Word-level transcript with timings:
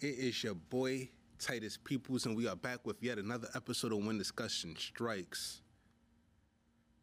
It 0.00 0.16
is 0.16 0.44
your 0.44 0.54
boy 0.54 1.08
Titus 1.40 1.76
Peoples, 1.76 2.24
and 2.24 2.36
we 2.36 2.46
are 2.46 2.54
back 2.54 2.86
with 2.86 3.02
yet 3.02 3.18
another 3.18 3.48
episode 3.56 3.92
of 3.92 4.06
When 4.06 4.16
Discussion 4.16 4.76
Strikes. 4.78 5.60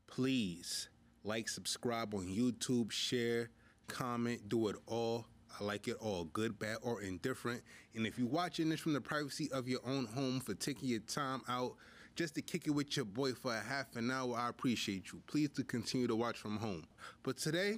Please 0.08 0.88
like, 1.26 1.50
subscribe 1.50 2.14
on 2.14 2.28
YouTube, 2.28 2.92
share, 2.92 3.50
comment, 3.88 4.48
do 4.48 4.70
it 4.70 4.78
all. 4.88 5.28
I 5.60 5.66
like 5.66 5.90
it 5.90 5.98
all, 6.00 6.24
good, 6.24 6.58
bad, 6.58 6.78
or 6.84 7.02
indifferent. 7.02 7.64
And 7.96 8.08
if 8.08 8.18
you're 8.18 8.30
watching 8.30 8.70
this 8.70 8.80
from 8.80 8.94
the 8.94 9.02
privacy 9.02 9.50
of 9.52 9.68
your 9.68 9.82
own 9.86 10.06
home 10.06 10.40
for 10.40 10.54
taking 10.54 10.88
your 10.88 11.02
time 11.02 11.42
out 11.50 11.74
just 12.16 12.36
to 12.36 12.42
kick 12.42 12.66
it 12.66 12.72
with 12.72 12.96
your 12.96 13.04
boy 13.06 13.34
for 13.34 13.54
a 13.54 13.60
half 13.60 13.94
an 13.98 14.10
hour, 14.10 14.38
I 14.38 14.48
appreciate 14.48 15.12
you. 15.12 15.22
Please 15.28 15.50
to 15.58 15.66
continue 15.66 16.08
to 16.08 16.16
watch 16.16 16.38
from 16.38 16.56
home. 16.56 16.86
But 17.24 17.36
today, 17.36 17.78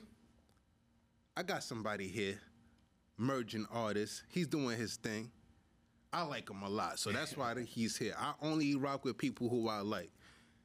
I 1.36 1.42
got 1.42 1.64
somebody 1.64 2.08
here, 2.08 2.40
merging 3.18 3.66
artist. 3.72 4.24
He's 4.30 4.48
doing 4.48 4.78
his 4.78 4.96
thing. 4.96 5.32
I 6.14 6.24
like 6.24 6.50
him 6.50 6.62
a 6.64 6.70
lot, 6.70 7.00
so 7.00 7.12
that's 7.12 7.36
why 7.36 7.54
he's 7.64 7.98
here. 7.98 8.16
I 8.18 8.34
only 8.42 8.76
rock 8.76 9.04
with 9.06 9.18
people 9.18 9.50
who 9.50 9.68
I 9.68 9.80
like. 9.82 10.12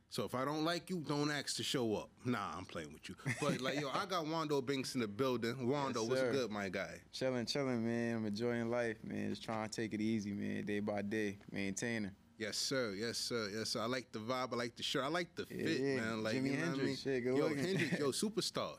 So 0.09 0.25
if 0.25 0.35
I 0.35 0.45
don't 0.45 0.63
like 0.65 0.91
you, 0.91 1.01
don't 1.09 1.31
ask 1.31 1.57
to 1.57 1.63
show 1.63 1.97
up. 1.97 2.11
Nah, 2.25 2.55
I'm 2.57 2.67
playing 2.67 2.93
with 2.93 3.09
you. 3.09 3.15
But 3.41 3.61
like 3.63 3.81
yo, 3.81 3.89
I 3.89 4.05
got 4.07 4.27
Wando 4.27 4.65
Banks 4.65 4.95
in 4.95 5.01
the 5.01 5.09
building. 5.09 5.55
Wando, 5.57 6.03
Yes, 6.03 6.09
what's 6.09 6.23
good, 6.23 6.51
my 6.51 6.69
guy? 6.69 7.01
Chilling, 7.13 7.47
chilling, 7.47 7.85
man. 7.85 8.17
I'm 8.17 8.27
enjoying 8.27 8.71
life, 8.71 8.99
man. 9.03 9.31
Just 9.31 9.43
trying 9.43 9.69
to 9.69 9.75
take 9.75 9.95
it 9.95 10.01
easy, 10.03 10.33
man. 10.33 10.65
Day 10.67 10.81
by 10.81 11.01
day, 11.03 11.39
maintaining. 11.51 12.11
Yes, 12.39 12.59
sir. 12.59 12.93
Yes, 12.97 13.17
sir. 13.19 13.49
Yes, 13.57 13.71
sir. 13.71 13.81
I 13.81 13.87
like 13.87 14.13
the 14.13 14.19
vibe. 14.19 14.53
I 14.53 14.57
like 14.57 14.77
the 14.77 14.83
shirt. 14.83 15.05
I 15.05 15.09
like 15.09 15.35
the 15.35 15.47
Yeah, 15.51 15.65
fit, 15.65 15.81
yeah. 15.81 15.97
man. 15.97 16.23
Like 16.23 16.35
Jimi 16.37 16.45
you 16.45 16.51
know 16.53 16.57
what 16.59 16.63
I 16.63 16.67
Hendrix, 16.67 16.87
mean? 16.87 16.97
shit, 17.15 17.25
yo, 17.25 17.35
looking. 17.35 17.59
Hendrix, 17.59 17.99
yo, 17.99 18.09
superstar. 18.13 18.73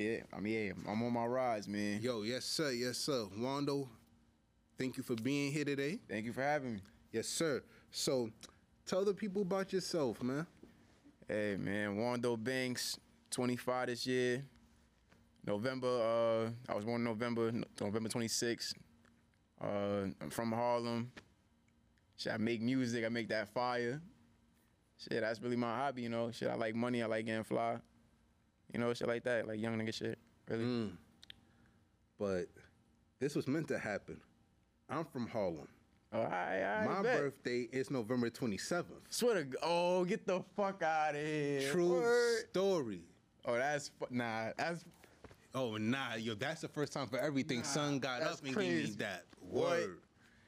Yeah, 0.00 0.20
I 0.34 0.40
mean, 0.40 0.66
yeah, 0.66 0.90
I'm 0.90 1.02
on 1.02 1.12
my 1.12 1.26
rides, 1.26 1.68
man. 1.68 2.00
Yo, 2.00 2.22
yes, 2.22 2.46
sir. 2.46 2.70
Yes, 2.70 2.96
sir. 2.96 3.26
Wando, 3.38 3.86
thank 4.78 4.96
you 4.96 5.02
for 5.02 5.14
being 5.14 5.52
here 5.52 5.66
today. 5.66 5.98
Thank 6.08 6.24
you 6.24 6.32
for 6.32 6.40
having 6.40 6.76
me. 6.76 6.80
Yes, 7.12 7.28
sir. 7.28 7.62
So, 7.90 8.30
tell 8.86 9.04
the 9.04 9.12
people 9.12 9.42
about 9.42 9.74
yourself, 9.74 10.22
man. 10.22 10.46
Hey, 11.28 11.58
man, 11.58 11.98
Wando 11.98 12.42
Banks, 12.42 12.98
25 13.30 13.88
this 13.88 14.06
year. 14.06 14.42
November, 15.46 15.86
uh, 15.86 16.72
I 16.72 16.74
was 16.74 16.86
born 16.86 17.02
in 17.02 17.04
November, 17.04 17.52
November 17.78 18.08
26th. 18.08 18.72
Uh, 19.60 20.06
I'm 20.18 20.30
from 20.30 20.50
Harlem. 20.52 21.12
Shit, 22.16 22.32
I 22.32 22.38
make 22.38 22.62
music, 22.62 23.04
I 23.04 23.10
make 23.10 23.28
that 23.28 23.48
fire. 23.48 24.00
Shit, 24.96 25.20
that's 25.20 25.42
really 25.42 25.56
my 25.56 25.76
hobby, 25.76 26.00
you 26.02 26.08
know. 26.08 26.30
Shit, 26.30 26.48
I 26.48 26.54
like 26.54 26.74
money, 26.74 27.02
I 27.02 27.06
like 27.06 27.26
getting 27.26 27.44
fly. 27.44 27.76
You 28.72 28.80
know, 28.80 28.92
shit 28.94 29.08
like 29.08 29.24
that, 29.24 29.46
like 29.48 29.60
young 29.60 29.76
nigga 29.78 29.94
shit. 29.94 30.18
Really. 30.48 30.64
Mm. 30.64 30.90
But 32.18 32.46
this 33.18 33.34
was 33.34 33.46
meant 33.48 33.68
to 33.68 33.78
happen. 33.78 34.20
I'm 34.88 35.04
from 35.04 35.26
Harlem. 35.26 35.68
Oh, 36.12 36.22
I, 36.22 36.82
I 36.82 36.86
My 36.86 37.02
bet. 37.02 37.20
birthday 37.20 37.68
is 37.70 37.90
November 37.90 38.30
27th. 38.30 38.84
Swear 39.10 39.44
to 39.44 39.56
oh, 39.62 40.04
get 40.04 40.26
the 40.26 40.42
fuck 40.56 40.82
out 40.82 41.14
of 41.14 41.20
here. 41.20 41.70
True 41.70 42.00
Word. 42.00 42.44
story. 42.50 43.02
Oh, 43.44 43.54
that's 43.54 43.88
fu- 43.98 44.06
nah. 44.10 44.48
That's 44.56 44.84
Oh 45.54 45.76
nah, 45.76 46.14
yo, 46.14 46.34
that's 46.34 46.60
the 46.60 46.68
first 46.68 46.92
time 46.92 47.06
for 47.08 47.18
everything. 47.18 47.58
Nah, 47.58 47.64
Son 47.64 47.98
got 47.98 48.20
that's 48.20 48.34
up 48.40 48.46
and 48.46 48.54
gave 48.56 48.68
me 48.68 48.80
crazy. 48.82 48.94
that 48.98 49.24
What? 49.40 49.70
word. 49.70 49.98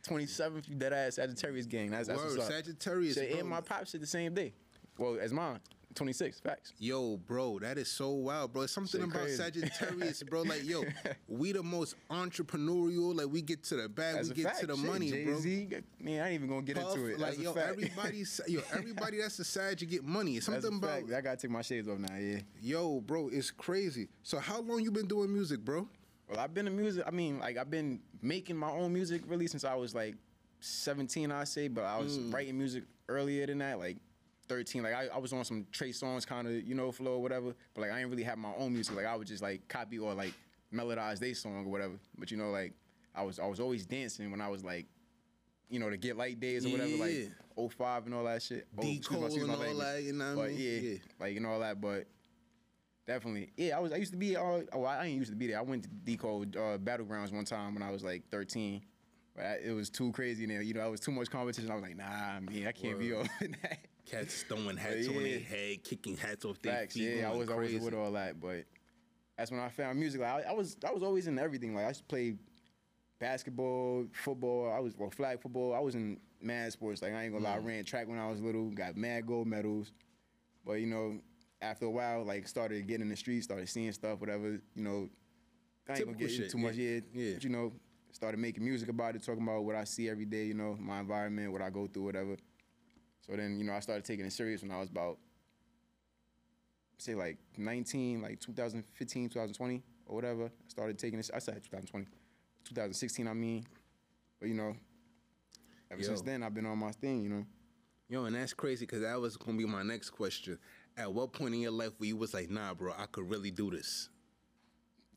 27th. 0.08 0.68
You 0.68 0.74
dead 0.74 0.92
ass 0.92 1.14
Sagittarius 1.16 1.66
gang. 1.66 1.90
That's 1.90 2.08
that's 2.08 2.20
Word, 2.20 2.38
what's 2.38 2.50
up. 2.50 2.52
Sagittarius, 2.52 3.14
Shit, 3.14 3.38
and 3.38 3.48
my 3.48 3.60
pop 3.60 3.86
shit 3.86 4.00
the 4.00 4.06
same 4.06 4.34
day. 4.34 4.52
Well, 4.98 5.18
as 5.20 5.32
mine. 5.32 5.60
26. 5.94 6.40
Facts. 6.40 6.72
Yo, 6.78 7.16
bro, 7.16 7.58
that 7.60 7.78
is 7.78 7.88
so 7.88 8.10
wild, 8.10 8.52
bro. 8.52 8.62
It's 8.62 8.72
something 8.72 9.00
Shit 9.00 9.08
about 9.08 9.22
crazy. 9.22 9.36
Sagittarius, 9.36 10.22
bro. 10.22 10.42
Like, 10.52 10.64
yo, 10.64 10.84
we 11.28 11.52
the 11.52 11.62
most 11.62 11.94
entrepreneurial. 12.10 13.14
Like, 13.17 13.27
we 13.28 13.42
get 13.42 13.62
to 13.64 13.77
the 13.77 13.89
bag, 13.89 14.22
we 14.24 14.30
get 14.34 14.44
fact. 14.46 14.61
to 14.61 14.67
the 14.67 14.77
Shit, 14.77 14.84
money, 14.86 15.11
bro. 15.24 15.34
Jay-Z, 15.34 15.68
Man, 16.00 16.20
I 16.22 16.27
ain't 16.27 16.34
even 16.34 16.48
gonna 16.48 16.62
get 16.62 16.77
Puff, 16.77 16.94
into 16.96 17.06
it. 17.06 17.18
like, 17.18 17.39
yo, 17.39 17.52
everybody's, 17.52 18.40
yo, 18.48 18.61
everybody 18.74 19.18
that's 19.18 19.39
a 19.39 19.44
Sag, 19.44 19.80
you 19.80 19.86
get 19.86 20.05
money. 20.05 20.36
It's 20.36 20.46
something 20.46 20.64
a 20.67 20.80
fact. 20.86 21.02
about, 21.05 21.17
I 21.17 21.20
gotta 21.20 21.36
take 21.36 21.50
my 21.50 21.62
shades 21.62 21.89
off 21.89 21.98
now. 21.98 22.17
Yeah. 22.17 22.40
yo, 22.61 23.00
bro, 23.00 23.28
it's 23.33 23.50
crazy. 23.50 24.08
So, 24.22 24.38
how 24.38 24.61
long 24.61 24.80
you 24.80 24.90
been 24.90 25.06
doing 25.06 25.33
music, 25.33 25.61
bro? 25.64 25.88
Well, 26.28 26.40
I've 26.40 26.55
been 26.55 26.67
in 26.67 26.77
music. 26.77 27.05
I 27.06 27.11
mean, 27.11 27.38
like 27.40 27.58
I've 27.58 27.70
been 27.70 28.00
making 28.22 28.56
my 28.56 28.70
own 28.70 28.92
music 28.92 29.22
really 29.27 29.46
since 29.46 29.64
I 29.64 29.74
was 29.74 29.94
like 29.94 30.14
17, 30.61 31.30
I 31.30 31.44
say. 31.44 31.68
But 31.68 31.84
I 31.84 31.98
was 31.98 32.18
Mm. 32.18 32.33
writing 32.33 32.56
music 32.56 32.84
earlier 33.08 33.46
than 33.46 33.58
that, 33.58 33.78
like 33.78 33.98
13. 34.48 34.83
Like 34.83 34.95
I, 34.95 35.07
I 35.14 35.19
was 35.19 35.33
on 35.33 35.45
some 35.45 35.67
Trey 35.73 35.91
Songz 35.91 36.27
kind 36.27 36.47
of, 36.47 36.55
you 36.63 36.75
know, 36.75 36.92
flow 36.92 37.13
or 37.14 37.23
whatever. 37.23 37.55
But 37.75 37.80
like 37.83 37.91
I 37.92 37.97
didn't 37.98 38.11
really 38.11 38.23
have 38.25 38.39
my 38.39 38.53
own 38.57 38.73
music. 38.73 38.97
Like 38.97 39.07
I 39.07 39.17
would 39.17 39.27
just 39.27 39.42
like 39.42 39.67
copy 39.69 39.98
or 39.98 40.14
like 40.14 40.33
melodize 40.75 41.19
their 41.19 41.35
song 41.35 41.67
or 41.67 41.70
whatever. 41.70 41.95
But 42.19 42.30
you 42.30 42.36
know, 42.36 42.51
like 42.51 42.73
I 43.14 43.23
was 43.23 43.39
I 43.39 43.47
was 43.47 43.61
always 43.61 43.86
dancing 43.86 44.30
when 44.30 44.41
I 44.41 44.48
was 44.48 44.64
like. 44.64 44.86
You 45.70 45.79
know, 45.79 45.89
the 45.89 45.97
Get 45.97 46.19
Light 46.19 46.39
days 46.39 46.67
or 46.67 46.69
whatever, 46.69 46.91
Yeah. 46.91 47.29
like 47.57 47.70
05 47.73 48.05
and 48.05 48.14
all 48.14 48.25
that 48.25 48.42
shit. 48.42 48.67
Oh, 48.77 48.83
D. 48.83 48.98
Cole 48.98 49.25
and 49.25 49.51
all 49.51 49.57
language. 49.57 49.79
that, 49.79 50.03
you 50.03 50.13
know 50.13 50.25
what 50.27 50.33
I 50.33 50.35
But 50.35 50.51
mean? 50.51 50.59
yeah, 50.61 50.80
Yeah. 50.91 50.98
like 51.19 51.36
and 51.39 51.47
all 51.47 51.61
that. 51.61 51.80
But 51.80 52.07
Definitely. 53.07 53.51
Yeah, 53.57 53.77
I 53.79 53.80
was. 53.80 53.92
I 53.92 53.97
used 53.97 54.13
to 54.13 54.19
be. 54.19 54.36
Uh, 54.36 54.61
oh, 54.73 54.85
I 54.85 55.07
ain't 55.07 55.19
used 55.19 55.30
to 55.30 55.36
be 55.36 55.48
there. 55.48 55.59
I 55.59 55.63
went 55.63 55.83
to 55.85 55.89
Decode 55.89 56.57
uh, 56.57 56.79
Battlegrounds 56.79 57.33
one 57.33 57.45
time 57.45 57.74
when 57.74 57.83
I 57.83 57.91
was 57.91 58.05
like 58.05 58.23
13. 58.30 58.83
But 59.35 59.45
I, 59.47 59.55
it 59.64 59.73
was 59.73 59.91
too 59.91 60.13
crazy 60.13 60.47
there. 60.47 60.63
You 60.63 60.74
know, 60.74 60.86
it 60.86 60.91
was 60.91 61.01
too 61.01 61.11
much 61.11 61.30
competition. 61.30 61.70
I 61.70 61.74
was 61.74 61.83
like, 61.83 61.97
nah, 61.97 62.39
man, 62.41 62.67
I 62.69 62.73
can't 62.73 62.98
be 62.98 63.13
Word. 63.13 63.20
all 63.41 63.47
in 63.47 63.57
that. 63.63 63.79
Cats 64.05 64.42
throwing 64.48 64.77
hats 64.77 65.08
on 65.08 65.14
Yeah. 65.14 65.20
their 65.23 65.39
head, 65.40 65.85
kicking 65.85 66.17
hats 66.17 66.45
off 66.45 66.61
their 66.61 66.73
Facts. 66.74 66.95
feet. 66.95 67.17
Yeah, 67.18 67.30
I 67.30 67.35
was 67.36 67.48
always 67.48 67.70
crazy. 67.70 67.85
with 67.85 67.95
all 67.95 68.13
that. 68.13 68.40
But 68.40 68.64
that's 69.39 69.51
when 69.51 69.61
I 69.61 69.68
found 69.68 69.98
music. 69.98 70.20
Like, 70.20 70.45
I, 70.46 70.51
I 70.51 70.52
was. 70.52 70.77
I 70.86 70.90
was 70.92 71.02
always 71.02 71.27
in 71.27 71.39
everything. 71.39 71.74
Like 71.74 71.85
I 71.85 71.89
used 71.89 72.01
to 72.01 72.07
play 72.07 72.36
basketball, 73.18 74.07
football. 74.12 74.73
I 74.73 74.80
was 74.80 74.96
well 74.96 75.11
flag 75.11 75.41
football. 75.41 75.74
I 75.74 75.80
was 75.80 75.95
in 75.95 76.18
mad 76.41 76.73
sports. 76.73 77.02
Like 77.02 77.12
I 77.14 77.24
ain't 77.24 77.33
gonna 77.33 77.45
lie, 77.45 77.55
I 77.57 77.58
Mm. 77.61 77.67
ran 77.67 77.85
track 77.85 78.08
when 78.08 78.18
I 78.18 78.29
was 78.30 78.41
little. 78.41 78.70
Got 78.70 78.96
mad 78.96 79.27
gold 79.27 79.46
medals. 79.46 79.92
But 80.64 80.74
you 80.74 80.86
know, 80.86 81.20
after 81.61 81.86
a 81.86 81.91
while, 81.91 82.24
like 82.24 82.48
started 82.48 82.86
getting 82.86 83.02
in 83.02 83.08
the 83.08 83.17
streets, 83.17 83.45
started 83.45 83.68
seeing 83.68 83.92
stuff, 83.92 84.20
whatever. 84.20 84.51
You 84.74 84.83
know, 84.83 85.08
I 85.89 85.92
ain't 85.92 85.98
Typical 85.98 86.14
gonna 86.14 86.27
get 86.27 86.30
shit, 86.30 86.51
too 86.51 86.58
much. 86.58 86.74
yeah. 86.74 86.91
Yeah, 86.95 87.01
Yeah. 87.14 87.33
But, 87.35 87.45
you 87.45 87.51
know, 87.51 87.73
started 88.12 88.39
making 88.39 88.64
music 88.64 88.89
about 88.89 89.14
it, 89.17 89.23
talking 89.23 89.42
about 89.42 89.64
what 89.64 89.77
I 89.77 89.85
see 89.85 90.08
every 90.08 90.24
day. 90.24 90.45
You 90.46 90.55
know, 90.55 90.77
my 90.80 91.01
environment, 91.01 91.52
what 91.52 91.62
I 91.62 91.70
go 91.70 91.86
through, 91.86 92.05
whatever. 92.05 92.36
So 93.27 93.36
then, 93.36 93.58
you 93.58 93.64
know, 93.64 93.72
I 93.72 93.80
started 93.80 94.05
taking 94.05 94.27
it 94.27 94.33
serious 94.33 94.62
when 94.62 94.72
I 94.72 94.80
was 94.80 94.90
about, 94.90 95.18
say, 96.98 97.14
like 97.14 97.38
19, 97.56 98.20
like 98.20 98.40
2015, 98.40 99.28
2020, 99.28 99.83
or 100.06 100.14
whatever. 100.14 100.46
I 100.46 100.68
started 100.68 100.98
taking 100.98 101.18
this. 101.18 101.30
I 101.32 101.38
said 101.38 101.62
2020, 101.62 102.06
2016. 102.64 103.28
I 103.28 103.32
mean, 103.32 103.64
but 104.40 104.48
you 104.48 104.55
know, 104.55 104.74
ever 105.90 106.00
Yo. 106.00 106.08
since 106.08 106.22
then, 106.22 106.42
I've 106.42 106.55
been 106.55 106.66
on 106.66 106.78
my 106.78 106.90
thing. 106.90 107.22
You 107.22 107.28
know. 107.28 107.46
Yo, 108.08 108.24
and 108.24 108.34
that's 108.34 108.52
crazy 108.52 108.84
because 108.84 109.02
that 109.02 109.20
was 109.20 109.36
gonna 109.36 109.56
be 109.56 109.64
my 109.64 109.82
next 109.82 110.11
question. 110.11 110.58
At 110.96 111.12
what 111.12 111.32
point 111.32 111.55
in 111.55 111.61
your 111.61 111.70
life 111.70 111.92
where 111.98 112.08
you 112.08 112.16
was 112.16 112.34
like, 112.34 112.50
nah, 112.50 112.74
bro, 112.74 112.92
I 112.98 113.06
could 113.06 113.30
really 113.30 113.50
do 113.50 113.70
this? 113.70 114.11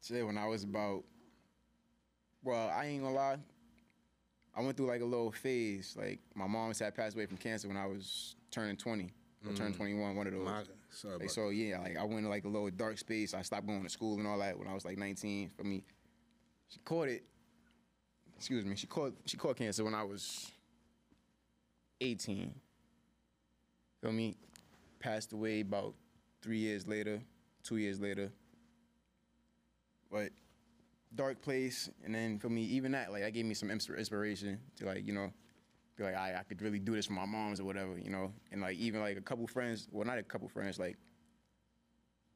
Shit, 0.01 0.25
when 0.25 0.38
I 0.38 0.45
was 0.45 0.63
about, 0.63 1.03
well, 2.44 2.69
I 2.69 2.85
ain't 2.85 3.03
gonna 3.03 3.15
lie. 3.15 3.38
I 4.55 4.61
went 4.61 4.77
through 4.77 4.88
like 4.88 5.01
a 5.01 5.05
little 5.05 5.31
phase. 5.31 5.95
Like 5.97 6.19
my 6.33 6.47
mom 6.47 6.73
had 6.73 6.95
passed 6.95 7.16
away 7.16 7.25
from 7.25 7.38
cancer 7.38 7.67
when 7.67 7.77
I 7.77 7.85
was 7.85 8.35
turning 8.51 8.77
20 8.77 9.11
or 9.47 9.53
turning 9.53 9.73
21, 9.73 10.16
one 10.16 10.27
of 10.27 10.33
those. 10.33 10.41
Mm. 10.41 10.45
My, 10.45 10.63
sorry 10.89 11.17
Like, 11.17 11.29
so 11.29 11.49
yeah, 11.49 11.79
like 11.79 11.97
I 11.97 12.03
went 12.03 12.19
into 12.19 12.29
like 12.29 12.45
a 12.45 12.47
little 12.47 12.69
dark 12.69 12.97
space. 12.97 13.33
I 13.33 13.41
stopped 13.41 13.67
going 13.67 13.83
to 13.83 13.89
school 13.89 14.17
and 14.17 14.27
all 14.27 14.39
that 14.39 14.57
when 14.57 14.67
I 14.67 14.73
was 14.73 14.85
like 14.85 14.97
19. 14.97 15.49
For 15.49 15.63
me, 15.63 15.83
she 16.69 16.79
caught 16.79 17.09
it. 17.09 17.23
Excuse 18.38 18.65
me. 18.65 18.75
She 18.75 18.88
caught 18.88 19.13
she 19.25 19.38
caught 19.38 19.57
cancer 19.57 19.83
when 19.83 19.94
I 19.94 20.03
was 20.03 20.51
18. 22.01 22.53
Feel 24.01 24.11
me? 24.11 24.35
Passed 24.99 25.33
away 25.33 25.61
about 25.61 25.94
three 26.41 26.57
years 26.59 26.88
later, 26.88 27.21
two 27.63 27.77
years 27.77 28.00
later. 28.00 28.31
But 30.12 30.31
dark 31.15 31.41
place, 31.41 31.89
and 32.03 32.13
then 32.13 32.39
for 32.39 32.50
me, 32.50 32.63
even 32.63 32.91
that, 32.94 33.12
like 33.12 33.21
that 33.23 33.33
gave 33.33 33.45
me 33.45 33.53
some 33.53 33.69
insp- 33.69 33.97
inspiration 33.97 34.59
to 34.77 34.85
like, 34.85 35.06
you 35.06 35.13
know, 35.13 35.31
be 35.97 36.03
like, 36.03 36.15
I, 36.15 36.35
I 36.39 36.44
could 36.44 36.62
really 36.62 36.79
do 36.79 36.94
this 36.94 37.06
for 37.06 37.13
my 37.13 37.25
moms 37.25 37.59
or 37.59 37.63
whatever, 37.65 37.97
you 37.97 38.09
know. 38.09 38.31
And 38.51 38.62
like 38.62 38.77
even 38.77 39.01
like 39.01 39.17
a 39.17 39.21
couple 39.21 39.47
friends, 39.47 39.88
well, 39.91 40.06
not 40.06 40.17
a 40.17 40.23
couple 40.23 40.47
friends, 40.50 40.77
like, 40.79 40.97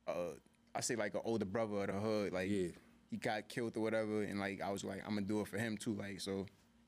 uh, 0.08 0.34
I 0.76 0.82
say 0.82 0.96
like 0.96 1.14
an 1.16 1.22
older 1.24 1.46
brother 1.46 1.76
of 1.84 1.88
the 1.88 1.94
hood, 1.94 2.34
like 2.34 2.50
Yeah. 2.50 2.70
he 3.10 3.18
got 3.18 3.50
killed 3.50 3.76
or 3.78 3.82
whatever, 3.82 4.22
and 4.24 4.40
like 4.40 4.62
I 4.62 4.70
was 4.72 4.84
like, 4.84 5.02
I'm 5.06 5.16
gonna 5.16 5.22
do 5.28 5.42
it 5.42 5.48
for 5.48 5.58
him 5.58 5.78
too, 5.78 5.94
like 5.96 6.20
so. 6.22 6.46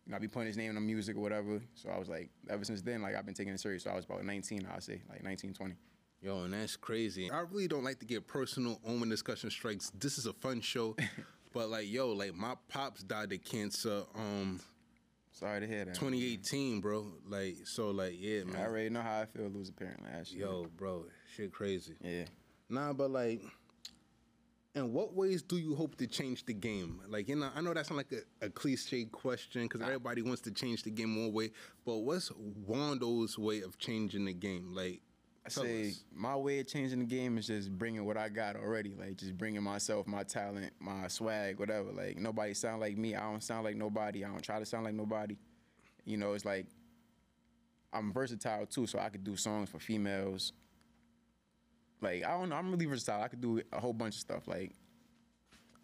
You 0.07 0.11
know, 0.11 0.15
I 0.15 0.19
be 0.19 0.27
putting 0.27 0.47
his 0.47 0.57
name 0.57 0.69
in 0.69 0.75
the 0.75 0.81
music 0.81 1.15
or 1.15 1.19
whatever. 1.19 1.61
So 1.75 1.87
I 1.89 1.99
was 1.99 2.09
like, 2.09 2.31
ever 2.49 2.63
since 2.65 2.81
then, 2.81 3.03
like 3.03 3.13
I've 3.15 3.23
been 3.23 3.35
taking 3.35 3.53
it 3.53 3.59
serious. 3.59 3.83
So 3.83 3.91
I 3.91 3.95
was 3.95 4.05
about 4.05 4.25
19, 4.25 4.67
I'd 4.73 4.81
say, 4.81 5.03
like 5.07 5.23
19, 5.23 5.53
20. 5.53 5.75
Yo, 6.23 6.43
and 6.43 6.53
that's 6.53 6.75
crazy. 6.75 7.29
I 7.29 7.41
really 7.41 7.67
don't 7.67 7.83
like 7.83 7.99
to 7.99 8.05
get 8.07 8.27
personal 8.27 8.79
on 8.83 8.99
when 8.99 9.09
discussion 9.09 9.51
strikes. 9.51 9.91
This 9.99 10.17
is 10.17 10.25
a 10.25 10.33
fun 10.33 10.59
show. 10.61 10.95
but 11.53 11.69
like, 11.69 11.89
yo, 11.91 12.09
like 12.11 12.33
my 12.35 12.55
pops 12.69 13.03
died 13.03 13.31
of 13.33 13.43
cancer 13.43 14.03
um 14.15 14.59
Sorry 15.33 15.61
to 15.61 15.67
hear 15.67 15.85
that. 15.85 15.95
2018, 15.95 16.81
bro. 16.81 17.07
Like, 17.27 17.55
so 17.63 17.89
like, 17.89 18.13
yeah, 18.17 18.41
I 18.41 18.43
man. 18.43 18.61
I 18.61 18.65
already 18.65 18.89
know 18.89 19.01
how 19.01 19.21
I 19.21 19.25
feel 19.25 19.47
losing 19.47 19.73
a 19.75 19.79
parent. 19.79 20.03
That 20.03 20.27
shit. 20.27 20.37
Yo, 20.37 20.67
bro, 20.77 21.05
shit 21.35 21.51
crazy. 21.51 21.95
Yeah. 22.03 22.25
Nah, 22.69 22.93
but 22.93 23.09
like 23.11 23.41
In 24.75 24.93
what 24.93 25.13
ways 25.15 25.41
do 25.41 25.57
you 25.57 25.75
hope 25.75 25.95
to 25.97 26.07
change 26.07 26.45
the 26.45 26.53
game? 26.53 27.01
Like, 27.09 27.27
you 27.27 27.35
know, 27.35 27.49
I 27.53 27.61
know 27.61 27.73
that's 27.73 27.89
not 27.89 27.97
like 27.97 28.13
a, 28.41 28.45
a 28.45 28.49
cliche 28.49 29.05
question 29.05 29.63
because 29.63 29.81
everybody 29.81 30.21
wants 30.21 30.41
to 30.43 30.51
change 30.51 30.83
the 30.83 30.91
game 30.91 31.15
one 31.19 31.33
way, 31.33 31.51
but 31.85 31.97
what's 31.97 32.29
Wando's 32.65 33.37
way 33.37 33.61
of 33.61 33.77
changing 33.79 34.25
the 34.25 34.33
game? 34.33 34.73
Like, 34.73 35.01
I 35.45 35.49
say 35.49 35.93
my 36.13 36.35
way 36.35 36.59
of 36.59 36.67
changing 36.67 36.99
the 36.99 37.05
game 37.05 37.37
is 37.37 37.47
just 37.47 37.71
bringing 37.75 38.05
what 38.05 38.15
I 38.15 38.29
got 38.29 38.55
already, 38.55 38.93
like 38.99 39.17
just 39.17 39.35
bringing 39.37 39.63
myself, 39.63 40.05
my 40.05 40.23
talent, 40.23 40.71
my 40.79 41.07
swag, 41.07 41.57
whatever. 41.59 41.91
Like 41.91 42.17
nobody 42.17 42.53
sound 42.53 42.79
like 42.79 42.95
me. 42.97 43.15
I 43.15 43.21
don't 43.31 43.43
sound 43.43 43.63
like 43.65 43.75
nobody. 43.75 44.23
I 44.23 44.27
don't 44.27 44.41
try 44.43 44.59
to 44.59 44.65
sound 44.65 44.85
like 44.85 44.93
nobody. 44.93 45.35
You 46.05 46.17
know, 46.17 46.33
it's 46.33 46.45
like 46.45 46.67
I'm 47.91 48.13
versatile 48.13 48.65
too, 48.67 48.85
so 48.85 48.99
I 48.99 49.09
could 49.09 49.23
do 49.23 49.35
songs 49.35 49.69
for 49.69 49.79
females. 49.79 50.53
Like 52.01 52.23
I 52.23 52.31
don't 52.31 52.49
know, 52.49 52.55
I'm 52.55 52.71
really 52.71 52.85
versatile. 52.85 53.21
I 53.21 53.27
could 53.27 53.41
do 53.41 53.61
a 53.73 53.79
whole 53.79 53.93
bunch 53.93 54.15
of 54.15 54.19
stuff. 54.21 54.47
Like 54.47 54.73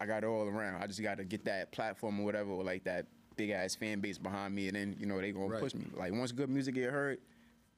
I 0.00 0.06
got 0.06 0.22
it 0.22 0.26
all 0.26 0.42
around. 0.46 0.80
I 0.82 0.86
just 0.86 1.02
got 1.02 1.18
to 1.18 1.24
get 1.24 1.44
that 1.46 1.72
platform 1.72 2.20
or 2.20 2.24
whatever, 2.24 2.50
or 2.52 2.62
like 2.62 2.84
that 2.84 3.06
big 3.36 3.50
ass 3.50 3.74
fan 3.74 3.98
base 4.00 4.18
behind 4.18 4.54
me, 4.54 4.68
and 4.68 4.76
then 4.76 4.96
you 4.98 5.06
know 5.06 5.20
they 5.20 5.32
gonna 5.32 5.48
Right. 5.48 5.60
push 5.62 5.74
me. 5.74 5.86
Like 5.96 6.12
once 6.12 6.30
good 6.30 6.48
music 6.48 6.74
get 6.76 6.90
heard, 6.90 7.18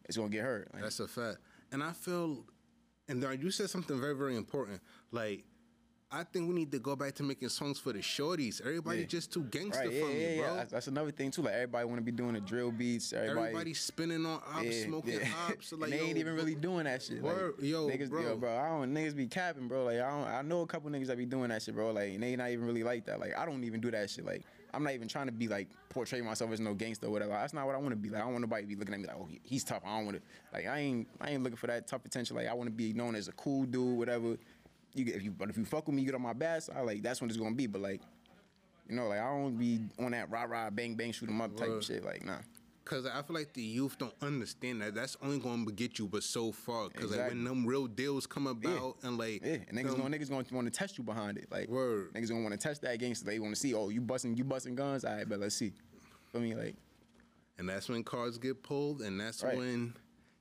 it's 0.05 0.17
gonna 0.19 0.29
get 0.29 0.43
heard. 0.43 0.69
Like, 0.75 0.83
That's 0.83 1.01
a 1.01 1.09
fact. 1.09 1.39
And 1.73 1.83
I 1.83 1.93
feel, 1.93 2.45
and 3.09 3.23
you 3.43 3.51
said 3.51 3.71
something 3.71 4.01
very, 4.01 4.15
very 4.17 4.37
important. 4.37 4.81
Like, 5.11 5.45
I 6.13 6.25
think 6.25 6.49
we 6.49 6.55
need 6.55 6.73
to 6.73 6.81
go 6.81 6.97
back 6.97 7.15
to 7.17 7.23
making 7.23 7.51
songs 7.51 7.79
for 7.79 7.93
the 7.93 8.01
shorties. 8.01 8.61
Everybody 8.61 9.01
Yeah. 9.01 9.07
just 9.07 9.33
too 9.33 9.45
gangster 9.45 9.85
Right, 9.85 9.93
yeah, 9.93 10.01
for 10.05 10.11
yeah, 10.11 10.15
me, 10.17 10.37
yeah. 10.37 10.43
bro. 10.43 10.55
That's, 10.57 10.73
that's 10.73 10.87
another 10.89 11.13
thing 11.13 11.31
too. 11.31 11.43
Like 11.43 11.55
everybody 11.55 11.85
want 11.85 11.99
to 11.99 12.03
be 12.05 12.11
doing 12.11 12.33
the 12.35 12.41
drill 12.41 12.73
beats. 12.73 13.13
Everybody, 13.13 13.41
Everybody 13.41 13.75
spinning 13.75 14.27
on 14.27 14.41
ops, 14.53 14.83
smoking 14.83 15.21
ops. 15.49 15.69
So 15.69 15.77
like, 15.77 15.91
they 15.91 16.01
ain't 16.01 16.17
yo, 16.17 16.21
even 16.21 16.35
really 16.35 16.57
doing 16.57 16.85
that 16.85 17.01
shit. 17.03 17.23
Word, 17.23 17.55
like, 17.59 17.65
yo, 17.69 17.87
niggas, 17.89 18.11
bro. 18.11 18.23
yo, 18.23 18.37
bro. 18.37 18.57
I 18.59 18.69
don't 18.71 18.93
niggas 18.93 19.15
be 19.15 19.29
capping, 19.29 19.69
bro. 19.69 19.85
Like 19.85 20.01
I 20.01 20.11
don't, 20.11 20.27
I 20.27 20.43
know 20.43 20.63
a 20.63 20.67
couple 20.67 20.91
niggas 20.91 21.07
that 21.07 21.17
be 21.17 21.27
doing 21.27 21.51
that 21.51 21.63
shit, 21.63 21.77
bro. 21.77 21.93
Like 21.93 22.13
and 22.15 22.23
they 22.25 22.35
not 22.35 22.51
even 22.51 22.67
really 22.67 22.83
like 22.83 23.07
that. 23.07 23.21
Like 23.21 23.39
I 23.39 23.47
don't 23.47 23.63
even 23.63 23.81
do 23.81 23.93
that 23.93 24.11
shit. 24.11 24.25
Like 24.27 24.43
I'm 24.73 24.83
not 24.85 24.93
even 24.95 25.09
trying 25.09 25.27
to 25.27 25.33
be 25.33 25.49
like 25.49 25.69
portray 25.89 26.21
myself 26.21 26.53
as 26.53 26.61
no 26.61 26.75
gangster 26.75 27.07
or 27.07 27.11
whatever. 27.11 27.33
That's 27.33 27.53
not 27.53 27.67
what 27.67 27.75
I 27.75 27.79
want 27.79 27.91
to 27.91 27.97
be. 27.97 28.09
Like 28.11 28.23
I 28.23 28.25
don't 28.25 28.33
want 28.33 28.43
nobody 28.43 28.63
to 28.63 28.69
be 28.69 28.77
looking 28.77 28.95
at 28.95 29.01
me 29.01 29.07
like, 29.07 29.17
oh, 29.17 29.29
he's 29.43 29.65
tough. 29.65 29.83
I 29.85 29.97
don't 29.97 30.07
want 30.07 30.17
to. 30.19 30.23
Like 30.53 30.67
I 30.67 30.79
ain't, 30.79 31.09
I 31.21 31.31
ain't 31.31 31.43
looking 31.43 31.57
for 31.57 31.67
that 31.67 31.87
tough 31.87 32.05
attention. 32.05 32.37
Like 32.37 32.49
I 32.49 32.55
want 32.55 32.69
to 32.69 32.75
be 32.75 32.93
known 32.93 33.15
as 33.15 33.29
a 33.29 33.33
cool 33.33 33.65
dude, 33.65 33.99
whatever. 33.99 34.37
You 34.95 35.05
get, 35.05 35.17
if 35.17 35.23
you, 35.23 35.31
but 35.31 35.51
if 35.51 35.57
you 35.57 35.65
fuck 35.65 35.87
with 35.87 35.95
me, 35.95 36.03
you 36.03 36.07
get 36.07 36.15
on 36.15 36.23
my 36.23 36.33
bad 36.33 36.63
side. 36.63 36.85
Like 36.85 37.03
that's 37.03 37.21
when 37.21 37.31
it's 37.31 37.39
gonna 37.39 37.55
be. 37.55 37.67
But 37.67 37.83
like. 37.83 38.01
You 38.89 38.97
know, 38.97 39.07
like 39.07 39.21
I 39.21 39.31
don't 39.31 39.57
be 39.57 39.79
on 40.01 40.11
that 40.11 40.29
rah 40.33 40.43
rah 40.43 40.69
bang 40.69 40.97
bang 40.97 41.13
shoot 41.13 41.29
'em 41.29 41.41
up 41.41 41.57
type 41.57 41.69
Word. 41.69 41.77
of 41.77 41.85
shit. 41.85 42.05
Like 42.05 42.25
nah. 42.25 42.39
Cause 42.91 43.07
I 43.07 43.23
feel 43.23 43.37
like 43.37 43.53
the 43.53 43.63
youth 43.63 43.97
don't 43.99 44.15
understand 44.21 44.83
that. 44.83 44.97
That's 44.97 45.17
only 45.23 45.39
going 45.39 45.65
to 45.65 45.71
get 45.71 46.01
you, 46.01 46.09
but 46.09 46.25
so 46.25 46.51
far. 46.51 46.89
Cause 46.89 47.17
like 47.17 47.29
when 47.29 47.45
them 47.45 47.65
real 47.65 47.87
deals 47.87 48.27
come 48.27 48.49
about 48.49 48.97
and 49.05 49.17
like, 49.17 49.45
Yeah, 49.45 49.59
and 49.69 49.79
niggas 49.79 49.93
them- 49.93 50.01
gonna 50.01 50.19
niggas 50.19 50.29
gonna 50.29 50.45
want 50.51 50.67
to 50.67 50.77
test 50.77 50.99
you 50.99 51.05
behind 51.05 51.39
it. 51.39 51.47
Like 51.53 51.69
Word. 51.69 52.13
niggas 52.15 52.31
gonna 52.31 52.43
want 52.43 52.51
to 52.51 52.59
test 52.59 52.83
that 52.83 52.99
gangster. 52.99 53.27
They 53.27 53.39
want 53.39 53.55
to 53.55 53.61
see, 53.61 53.75
oh, 53.75 53.91
you 53.91 54.01
busting 54.01 54.37
you 54.37 54.43
busting 54.43 54.75
guns. 54.75 55.05
All 55.05 55.15
right, 55.15 55.29
but 55.29 55.39
let's 55.39 55.55
see. 55.55 55.73
I 56.35 56.39
mean, 56.39 56.59
Like 56.59 56.75
and 57.59 57.69
that's 57.69 57.89
when 57.89 58.03
cars 58.03 58.39
get 58.39 58.61
pulled, 58.61 59.03
and 59.03 59.21
that's 59.21 59.45
Right. 59.45 59.57
when 59.57 59.95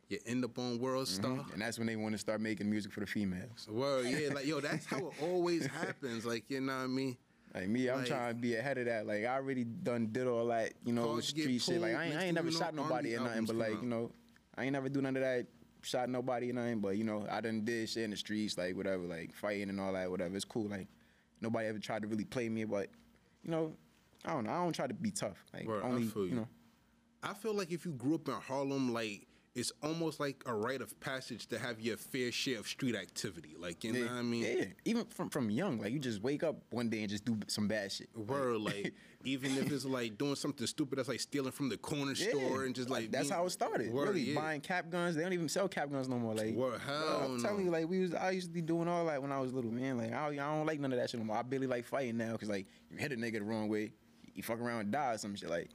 you 0.07 0.18
end 0.25 0.44
up 0.44 0.57
on 0.57 0.80
World 0.80 1.06
mm-hmm. 1.06 1.22
Star. 1.22 1.45
and 1.54 1.62
that's 1.62 1.78
when 1.78 1.86
they 1.86 1.98
want 1.98 2.13
to 2.13 2.18
start 2.18 2.42
making 2.42 2.68
music 2.68 2.92
for 2.92 3.02
the 3.02 3.06
females. 3.06 3.68
Word, 3.69 4.07
yeah, 4.07 4.30
like 4.34 4.48
yo, 4.48 4.60
that's 4.60 4.88
how 4.88 4.98
it 4.98 5.13
always 5.22 5.68
happens. 5.68 6.25
Like 6.25 6.45
you 6.50 6.62
know 6.62 6.75
what 6.75 6.84
I 6.84 6.88
mean? 6.88 7.16
Like 7.54 7.68
me, 7.68 7.90
I'm 7.90 8.00
Like- 8.00 8.07
trying 8.07 8.36
to 8.36 8.40
be 8.42 8.56
ahead 8.56 8.78
of 8.78 8.86
that. 8.86 9.07
Like 9.07 9.25
I 9.25 9.36
already 9.36 9.63
done 9.63 10.07
did 10.12 10.28
all 10.28 10.46
that, 10.48 10.74
you 10.86 10.94
know, 10.94 11.19
street 11.19 11.60
shit. 11.62 11.81
Like 11.81 11.96
I 11.96 12.06
ain't, 12.06 12.16
I 12.16 12.24
ain't 12.25 12.36
never 12.36 12.51
shot 12.51 12.75
nobody 12.75 13.16
or 13.16 13.22
nothing, 13.24 13.46
but 13.46 13.56
like 13.56 13.75
out. 13.75 13.81
you 13.84 13.90
know, 13.90 14.12
I 14.56 14.63
ain't 14.66 14.74
never 14.74 14.90
do 14.90 15.01
none 15.01 15.16
of 15.16 15.24
that. 15.24 15.48
Shot 15.81 16.10
nobody 16.10 16.50
or 16.50 16.54
nothing, 16.54 16.80
but 16.80 16.98
you 16.98 17.06
know, 17.06 17.25
I 17.30 17.40
done 17.42 17.63
did 17.63 17.88
shit 17.90 18.04
in 18.04 18.12
the 18.12 18.18
streets, 18.18 18.57
like 18.57 18.75
whatever, 18.75 19.04
like 19.04 19.34
fighting 19.34 19.69
and 19.69 19.80
all 19.80 19.94
that, 19.94 20.12
whatever. 20.12 20.36
It's 20.36 20.44
cool. 20.46 20.68
Like 20.68 20.88
nobody 21.42 21.68
ever 21.68 21.80
tried 21.80 22.01
to 22.04 22.07
really 22.07 22.25
play 22.25 22.50
me, 22.50 22.66
but 22.66 22.90
you 23.44 23.50
know, 23.52 23.74
I 24.25 24.34
don't 24.34 24.44
know. 24.44 24.52
I 24.52 24.56
don't 24.57 24.74
try 24.74 24.88
to 24.88 24.94
be 24.94 25.10
tough. 25.12 25.44
Like 25.54 25.66
Word, 25.66 25.84
only, 25.84 26.04
feel 26.04 26.24
you. 26.24 26.30
you 26.30 26.36
know. 26.36 26.48
I 27.24 27.34
feel 27.34 27.54
like 27.54 27.72
if 27.72 27.86
you 27.86 27.94
grew 27.94 28.16
up 28.16 28.28
in 28.28 28.34
Harlem, 28.36 28.94
like 28.94 29.25
it's 29.56 29.72
almost 29.81 30.19
like 30.19 30.44
a 30.46 30.54
rite 30.54 30.81
of 30.81 30.98
passage 31.00 31.48
to 31.48 31.57
have 31.60 31.80
your 31.81 31.98
fair 31.98 32.31
share 32.31 32.60
of 32.60 32.68
street 32.68 32.96
activity. 32.96 33.56
Like 33.60 33.84
you 33.84 33.94
know 33.94 34.01
what 34.01 34.12
I 34.12 34.22
mean? 34.22 34.44
Yeah, 34.44 34.66
even 34.86 35.06
from 35.06 35.30
from 35.30 35.50
young, 35.50 35.80
like 35.80 35.92
you 35.92 36.00
just 36.00 36.22
wake 36.22 36.44
up 36.44 36.56
one 36.69 36.90
day 36.90 37.00
and 37.01 37.10
just 37.10 37.25
do 37.25 37.38
some 37.48 37.68
bad 37.68 37.92
shit. 37.92 38.10
Word, 38.16 38.62
like 38.62 38.94
even 39.25 39.57
if 39.57 39.72
it's 39.72 39.86
like 39.86 40.18
doing 40.18 40.36
something 40.36 40.66
stupid 40.68 40.98
that's 41.00 41.10
like 41.10 41.19
stealing 41.19 41.51
from 41.51 41.68
the 41.68 41.78
corner 41.78 42.13
Yeah. 42.16 42.30
store 42.30 42.63
and 42.66 42.75
just 42.75 42.90
like 42.90 43.12
that's 43.12 43.28
being- 43.30 43.38
how 43.38 43.46
it 43.46 43.50
started. 43.50 43.92
Word, 43.92 44.10
really 44.10 44.22
yeah. 44.22 44.40
buying 44.40 44.62
cap 44.62 44.90
guns. 44.90 45.16
They 45.16 45.24
don't 45.24 45.34
even 45.34 45.50
sell 45.50 45.68
cap 45.68 45.92
guns 45.92 46.07
no 46.07 46.18
more. 46.19 46.36
Like 46.36 46.54
Word, 46.54 46.80
bro, 46.86 46.95
hell 46.95 47.22
I'm 47.25 47.42
telling 47.42 47.66
you, 47.66 47.72
like 47.72 47.90
we 47.90 48.00
was. 48.00 48.13
I 48.13 48.31
used 48.31 48.48
to 48.48 48.54
be 48.54 48.62
doing 48.62 48.88
all 48.88 49.06
that 49.07 49.22
when 49.22 49.31
I 49.31 49.40
was 49.40 49.52
little, 49.52 49.72
man. 49.72 49.98
Like 49.98 50.13
I, 50.13 50.28
I 50.28 50.36
don't 50.36 50.66
like 50.68 50.80
none 50.80 50.94
of 50.94 51.00
that 51.00 51.10
shit 51.10 51.19
no 51.19 51.25
more. 51.25 51.38
I 51.38 51.42
barely 51.42 51.68
like 51.68 51.86
fighting 51.86 52.18
now 52.18 52.34
because 52.34 52.50
like 52.50 52.68
you 52.92 52.98
hit 52.98 53.12
a 53.12 53.16
nigga 53.16 53.34
the 53.40 53.44
wrong 53.44 53.68
way, 53.68 53.92
you 54.36 54.44
fuck 54.44 54.60
around 54.60 54.81
and 54.81 54.92
die 54.92 55.13
or 55.13 55.18
some 55.18 55.36
shit. 55.36 55.50
Like 55.50 55.69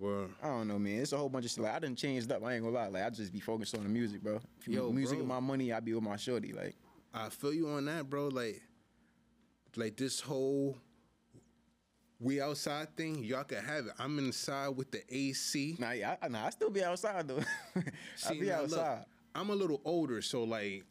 Word. 0.00 0.30
I 0.42 0.46
don't 0.48 0.66
know, 0.68 0.78
man. 0.78 1.00
It's 1.00 1.12
a 1.12 1.18
whole 1.18 1.28
bunch 1.28 1.44
of 1.44 1.50
shit. 1.50 1.62
Like 1.62 1.74
I 1.74 1.78
done 1.78 1.94
changed 1.94 2.32
up. 2.32 2.42
I 2.44 2.54
ain't 2.54 2.64
gonna 2.64 2.74
lie. 2.74 2.88
Like 2.88 3.02
I 3.04 3.10
just 3.10 3.32
be 3.32 3.40
focused 3.40 3.76
on 3.76 3.82
the 3.82 3.88
music, 3.88 4.22
bro. 4.22 4.40
If 4.60 4.66
you- 4.68 4.74
Yo, 4.74 4.90
music 4.92 5.18
bro. 5.18 5.24
is 5.24 5.28
my 5.28 5.40
money. 5.40 5.72
I 5.72 5.80
be 5.80 5.92
with 5.94 6.02
my 6.02 6.16
shorty. 6.16 6.52
Like 6.52 6.74
I 7.12 7.28
feel 7.28 7.52
you 7.52 7.68
on 7.68 7.84
that, 7.86 8.08
bro. 8.08 8.28
Like, 8.28 8.62
like 9.76 9.96
this 9.96 10.20
whole 10.20 10.78
we 12.18 12.40
outside 12.40 12.94
thing, 12.96 13.24
y'all 13.24 13.44
can 13.44 13.64
have 13.64 13.86
it. 13.86 13.92
I'm 13.98 14.18
inside 14.18 14.68
with 14.70 14.90
the 14.90 15.02
AC. 15.14 15.76
nah, 15.78 15.92
yeah, 15.92 16.16
I, 16.22 16.28
nah, 16.28 16.46
I 16.46 16.50
still 16.50 16.68
be 16.70 16.84
outside 16.84 17.26
though. 17.28 17.40
I 17.76 17.82
See, 18.16 18.40
be 18.40 18.46
now, 18.48 18.62
look, 18.62 18.72
outside. 18.78 19.04
I'm 19.34 19.48
a 19.50 19.54
little 19.54 19.80
older, 19.84 20.20
so 20.22 20.44
like 20.44 20.84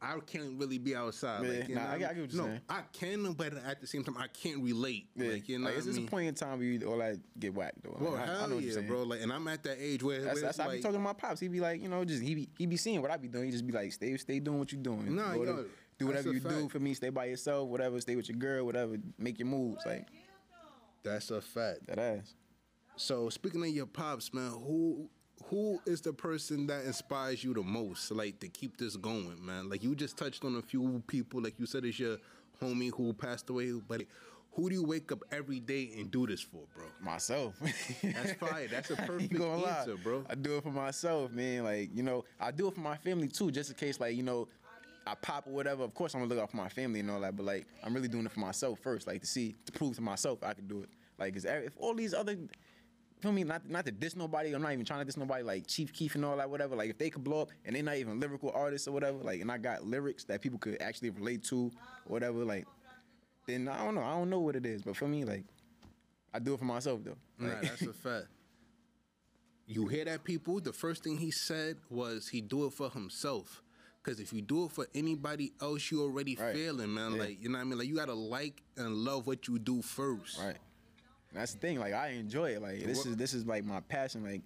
I 0.00 0.18
can't 0.26 0.58
really 0.58 0.76
be 0.78 0.94
outside. 0.94 1.42
Yeah, 1.44 1.50
like, 1.60 1.68
nah, 1.70 1.90
I 1.92 1.98
get- 1.98 2.10
I 2.10 2.14
get 2.14 2.20
what 2.22 2.32
you're 2.32 2.42
no, 2.42 2.48
saying. 2.48 2.60
I 2.68 2.82
can, 2.92 3.32
but 3.32 3.54
at 3.54 3.80
the 3.80 3.86
same 3.86 4.04
time, 4.04 4.16
I 4.18 4.26
can't 4.28 4.62
relate. 4.62 5.08
Yeah. 5.16 5.30
Like, 5.32 5.48
you 5.48 5.58
know, 5.58 5.64
like, 5.66 5.76
it's 5.76 5.86
what 5.86 5.90
just 5.90 5.98
mean? 6.00 6.06
a 6.06 6.10
point 6.10 6.28
in 6.28 6.34
time 6.34 6.58
where 6.58 6.66
you 6.66 6.86
all 6.86 6.98
that 6.98 7.18
get 7.40 7.54
whacked 7.54 7.82
though. 7.82 7.96
Bro, 7.98 8.10
Like, 8.10 8.20
I, 8.20 8.22
I 8.22 8.26
hell 8.26 8.48
know 8.48 8.54
what 8.56 8.64
yeah, 8.64 8.66
you're 8.66 8.74
saying. 8.74 8.86
bro. 8.88 9.02
Like, 9.04 9.22
and 9.22 9.32
I'm 9.32 9.48
at 9.48 9.62
that 9.64 9.78
age 9.80 10.02
where, 10.02 10.20
That's, 10.20 10.34
where 10.34 10.42
that's 10.42 10.58
it's 10.58 10.68
I 10.68 10.72
be 10.76 10.80
talking 10.82 10.98
to 10.98 11.02
my 11.02 11.12
pops. 11.14 11.40
He'd 11.40 11.50
be 11.50 11.60
like, 11.60 11.82
you 11.82 11.88
know, 11.88 12.04
just 12.04 12.22
he 12.22 12.34
be 12.34 12.48
he 12.58 12.66
be 12.66 12.76
seeing 12.76 13.00
what 13.00 13.10
I 13.10 13.16
be 13.16 13.28
doing. 13.28 13.46
He 13.46 13.50
just 13.52 13.66
be 13.66 13.72
like, 13.72 13.90
stay 13.92 14.16
stay 14.18 14.38
doing 14.38 14.58
what 14.58 14.70
you're 14.70 14.82
doing. 14.82 15.16
Nah, 15.16 15.32
Go 15.34 15.44
to- 15.46 15.50
yo, 15.50 15.64
do 15.98 16.06
whatever 16.08 16.30
you 16.30 16.40
a 16.44 16.48
do 16.50 16.68
for 16.68 16.78
me. 16.78 16.92
Stay 16.92 17.08
by 17.08 17.24
yourself, 17.24 17.66
whatever. 17.68 17.98
Stay 18.00 18.16
with 18.16 18.28
your 18.28 18.36
girl, 18.36 18.66
whatever. 18.66 18.96
Make 19.18 19.38
your 19.38 19.48
moves, 19.48 19.84
like 19.86 20.06
that's 21.02 21.30
a 21.30 21.40
fact. 21.40 21.86
that 21.86 21.98
ass. 21.98 22.34
So 22.96 23.28
speaking 23.30 23.62
of 23.62 23.68
your 23.68 23.86
pops, 23.86 24.32
man, 24.34 24.50
who 24.50 25.08
who 25.44 25.80
is 25.86 26.00
the 26.00 26.12
person 26.12 26.66
that 26.66 26.84
inspires 26.84 27.44
you 27.44 27.54
the 27.54 27.62
most, 27.62 28.10
like 28.10 28.40
to 28.40 28.48
keep 28.48 28.76
this 28.78 28.96
going, 28.96 29.44
man? 29.44 29.68
Like 29.68 29.82
you 29.82 29.94
just 29.94 30.16
touched 30.16 30.44
on 30.44 30.56
a 30.56 30.62
few 30.62 31.02
people, 31.06 31.42
like 31.42 31.58
you 31.58 31.66
said, 31.66 31.84
it's 31.84 31.98
your 31.98 32.16
homie 32.62 32.90
who 32.94 33.12
passed 33.12 33.48
away, 33.50 33.72
but 33.72 34.02
who 34.54 34.70
do 34.70 34.74
you 34.74 34.82
wake 34.82 35.12
up 35.12 35.22
every 35.30 35.60
day 35.60 35.90
and 35.98 36.10
do 36.10 36.26
this 36.26 36.40
for, 36.40 36.62
bro? 36.74 36.86
Myself. 37.02 37.54
That's 38.02 38.32
fire. 38.32 38.66
That's 38.68 38.90
a 38.90 38.96
perfect 39.06 39.34
gonna 39.34 39.58
lie. 39.58 39.70
answer, 39.80 39.96
bro. 39.96 40.24
I 40.28 40.34
do 40.34 40.56
it 40.56 40.62
for 40.62 40.70
myself, 40.70 41.30
man. 41.30 41.64
Like, 41.64 41.90
you 41.94 42.02
know, 42.02 42.24
I 42.40 42.50
do 42.50 42.68
it 42.68 42.74
for 42.74 42.80
my 42.80 42.96
family 42.96 43.28
too, 43.28 43.50
just 43.50 43.70
in 43.70 43.76
case, 43.76 44.00
like, 44.00 44.16
you 44.16 44.22
know, 44.22 44.48
I 45.06 45.14
pop 45.14 45.46
or 45.46 45.52
whatever. 45.52 45.84
Of 45.84 45.94
course, 45.94 46.14
I'm 46.14 46.22
gonna 46.22 46.34
look 46.34 46.42
out 46.42 46.50
for 46.50 46.56
my 46.56 46.70
family 46.70 47.00
and 47.00 47.10
all 47.10 47.20
that, 47.20 47.36
but 47.36 47.44
like, 47.44 47.66
I'm 47.84 47.94
really 47.94 48.08
doing 48.08 48.24
it 48.24 48.32
for 48.32 48.40
myself 48.40 48.78
first, 48.80 49.06
like 49.06 49.20
to 49.20 49.26
see, 49.26 49.54
to 49.66 49.72
prove 49.72 49.94
to 49.96 50.02
myself 50.02 50.42
I 50.42 50.54
can 50.54 50.66
do 50.66 50.80
it. 50.82 50.88
Like, 51.18 51.36
if 51.36 51.74
all 51.78 51.94
these 51.94 52.12
other, 52.14 52.36
feel 53.20 53.32
me, 53.32 53.44
not 53.44 53.68
not 53.68 53.84
to 53.86 53.92
diss 53.92 54.14
nobody, 54.16 54.52
I'm 54.52 54.62
not 54.62 54.72
even 54.72 54.84
trying 54.84 55.00
to 55.00 55.04
diss 55.04 55.16
nobody, 55.16 55.42
like 55.42 55.66
Chief 55.66 55.92
Keef 55.92 56.14
and 56.14 56.24
all 56.24 56.36
that, 56.36 56.48
whatever. 56.50 56.76
Like, 56.76 56.90
if 56.90 56.98
they 56.98 57.10
could 57.10 57.24
blow 57.24 57.42
up 57.42 57.50
and 57.64 57.74
they're 57.74 57.82
not 57.82 57.96
even 57.96 58.20
lyrical 58.20 58.50
artists 58.54 58.86
or 58.88 58.92
whatever, 58.92 59.18
like, 59.18 59.40
and 59.40 59.50
I 59.50 59.58
got 59.58 59.84
lyrics 59.84 60.24
that 60.24 60.40
people 60.42 60.58
could 60.58 60.80
actually 60.80 61.10
relate 61.10 61.42
to, 61.44 61.70
or 62.06 62.12
whatever, 62.12 62.44
like, 62.44 62.66
then 63.46 63.68
I 63.68 63.84
don't 63.84 63.94
know, 63.94 64.02
I 64.02 64.10
don't 64.10 64.30
know 64.30 64.40
what 64.40 64.56
it 64.56 64.66
is, 64.66 64.82
but 64.82 64.96
for 64.96 65.06
me, 65.08 65.24
like, 65.24 65.44
I 66.34 66.38
do 66.38 66.54
it 66.54 66.58
for 66.58 66.64
myself 66.66 67.00
though. 67.04 67.16
Like, 67.38 67.62
that's 67.62 67.82
a 67.82 67.92
fact. 67.92 68.26
You 69.66 69.86
hear 69.88 70.04
that, 70.04 70.22
people? 70.22 70.60
The 70.60 70.72
first 70.72 71.02
thing 71.02 71.16
he 71.18 71.30
said 71.30 71.78
was 71.90 72.28
he 72.28 72.40
do 72.40 72.66
it 72.66 72.72
for 72.72 72.88
himself. 72.90 73.62
Cause 74.04 74.20
if 74.20 74.32
you 74.32 74.40
do 74.40 74.66
it 74.66 74.70
for 74.70 74.86
anybody 74.94 75.52
else, 75.60 75.90
you 75.90 76.00
already 76.00 76.36
Right. 76.36 76.54
failing, 76.54 76.94
man. 76.94 77.14
Yeah. 77.14 77.18
Like 77.22 77.42
you 77.42 77.48
know 77.48 77.58
what 77.58 77.62
I 77.62 77.64
mean? 77.64 77.78
Like 77.80 77.88
you 77.88 77.96
gotta 77.96 78.14
like 78.14 78.62
and 78.76 78.94
love 78.94 79.26
what 79.26 79.48
you 79.48 79.58
do 79.58 79.82
first. 79.82 80.38
Right. 80.38 80.58
That's 81.32 81.52
the 81.52 81.58
thing. 81.58 81.78
Like 81.78 81.92
I 81.92 82.08
enjoy 82.10 82.50
it. 82.50 82.62
Like 82.62 82.82
this 82.84 83.06
is 83.06 83.16
this 83.16 83.34
is 83.34 83.46
like 83.46 83.64
my 83.64 83.80
passion. 83.80 84.24
Like 84.24 84.42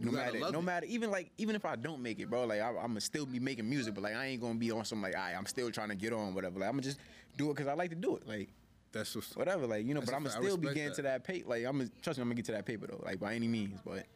no 0.00 0.12
matter 0.12 0.38
no 0.38 0.58
it. 0.58 0.62
matter 0.62 0.86
even 0.86 1.10
like 1.10 1.30
even 1.38 1.56
if 1.56 1.64
I 1.64 1.76
don't 1.76 2.02
make 2.02 2.20
it, 2.20 2.30
bro. 2.30 2.44
Like 2.44 2.60
I, 2.60 2.68
I'm 2.68 2.88
gonna 2.88 3.00
still 3.00 3.26
be 3.26 3.40
making 3.40 3.68
music, 3.68 3.94
but 3.94 4.02
like 4.02 4.14
I 4.14 4.26
ain't 4.26 4.40
gonna 4.40 4.54
be 4.54 4.70
on 4.70 4.84
some 4.84 5.02
like 5.02 5.16
I 5.16 5.34
I'm 5.34 5.46
still 5.46 5.70
trying 5.70 5.88
to 5.88 5.96
get 5.96 6.12
on 6.12 6.34
whatever. 6.34 6.60
Like 6.60 6.68
I'm 6.68 6.74
gonna 6.74 6.82
just 6.82 6.98
do 7.36 7.50
it 7.50 7.54
because 7.54 7.68
I 7.68 7.74
like 7.74 7.90
to 7.90 7.96
do 7.96 8.16
it. 8.16 8.28
Like 8.28 8.48
That's 8.92 9.14
what's 9.14 9.36
whatever. 9.36 9.66
Like 9.66 9.86
you 9.86 9.94
know, 9.94 10.00
but 10.00 10.14
I'm 10.14 10.22
gonna 10.22 10.30
still 10.30 10.56
be 10.56 10.68
getting 10.68 10.84
that. 10.86 10.94
to 10.96 11.02
that 11.02 11.24
paper. 11.24 11.50
Like 11.50 11.64
I'm 11.64 11.78
gonna 11.78 11.90
trust 12.02 12.18
me. 12.18 12.22
I'm 12.22 12.28
gonna 12.28 12.36
get 12.36 12.46
to 12.46 12.52
that 12.52 12.66
paper 12.66 12.86
though. 12.86 13.02
Like 13.04 13.18
by 13.18 13.34
any 13.34 13.48
means. 13.48 13.80
But 13.84 14.06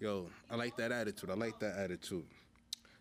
Yo, 0.00 0.26
I 0.48 0.54
like 0.54 0.76
that 0.76 0.92
attitude. 0.92 1.28
I 1.28 1.34
like 1.34 1.58
that 1.58 1.76
attitude. 1.76 2.24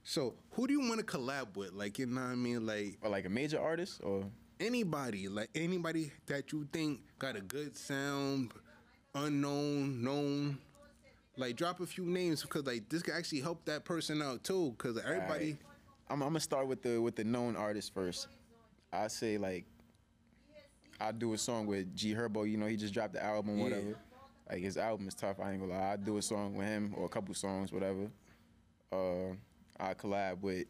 So, 0.03 0.33
who 0.51 0.65
do 0.65 0.73
you 0.73 0.79
want 0.79 0.99
to 0.99 1.05
collab 1.05 1.55
with? 1.55 1.73
Like, 1.73 1.99
you 1.99 2.07
know 2.07 2.21
what 2.21 2.31
I 2.31 2.35
mean? 2.35 2.65
Like, 2.65 2.97
or 3.01 3.09
like 3.09 3.25
a 3.25 3.29
major 3.29 3.59
artist 3.59 4.01
or 4.03 4.23
anybody, 4.59 5.27
like 5.27 5.49
anybody 5.55 6.11
that 6.27 6.51
you 6.51 6.67
think 6.71 7.01
got 7.19 7.35
a 7.35 7.41
good 7.41 7.75
sound, 7.77 8.51
unknown, 9.15 10.03
known. 10.03 10.57
Like, 11.39 11.55
drop 11.55 11.79
a 11.81 11.85
few 11.85 12.05
names 12.05 12.41
because 12.41 12.65
like 12.65 12.89
this 12.89 13.03
could 13.03 13.13
actually 13.13 13.41
help 13.41 13.63
that 13.65 13.85
person 13.85 14.21
out 14.21 14.43
too. 14.43 14.73
Because 14.77 14.97
everybody, 14.97 15.51
Alright. 15.51 15.57
I'm, 16.09 16.21
I'm 16.23 16.29
gonna 16.29 16.39
start 16.39 16.67
with 16.67 16.81
the 16.81 16.99
with 16.99 17.15
the 17.15 17.23
known 17.23 17.55
artists 17.55 17.89
first. 17.89 18.27
I 18.91 19.07
say 19.07 19.37
like 19.37 19.65
I 20.99 21.11
do 21.11 21.33
a 21.33 21.37
song 21.37 21.67
with 21.67 21.95
G 21.95 22.15
Herbo. 22.15 22.49
You 22.49 22.57
know, 22.57 22.65
he 22.65 22.75
just 22.75 22.93
dropped 22.93 23.13
the 23.13 23.23
album, 23.23 23.57
Yeah. 23.57 23.63
whatever. 23.65 23.95
Like 24.49 24.61
his 24.61 24.77
album 24.77 25.07
is 25.07 25.13
tough. 25.13 25.39
I 25.39 25.51
ain't 25.51 25.59
gonna 25.61 25.73
lie. 25.73 25.91
I 25.91 25.95
do 25.97 26.17
a 26.17 26.21
song 26.21 26.55
with 26.55 26.65
him 26.65 26.93
or 26.97 27.05
a 27.05 27.09
couple 27.09 27.35
songs, 27.35 27.71
whatever. 27.71 28.09
Uh, 28.91 29.33
I 29.79 29.93
collab 29.93 30.39
with. 30.41 30.65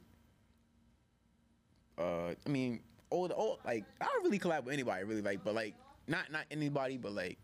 Uh, 1.97 2.33
I 2.45 2.49
mean, 2.49 2.81
old, 3.11 3.31
old, 3.35 3.59
like 3.65 3.85
I 4.01 4.05
don't 4.05 4.23
really 4.23 4.39
collab 4.39 4.63
with 4.65 4.73
anybody, 4.73 5.03
really, 5.03 5.21
like, 5.21 5.43
but 5.43 5.53
like 5.55 5.73
not 6.07 6.31
not 6.31 6.45
anybody, 6.51 6.97
but 6.97 7.11
like 7.13 7.37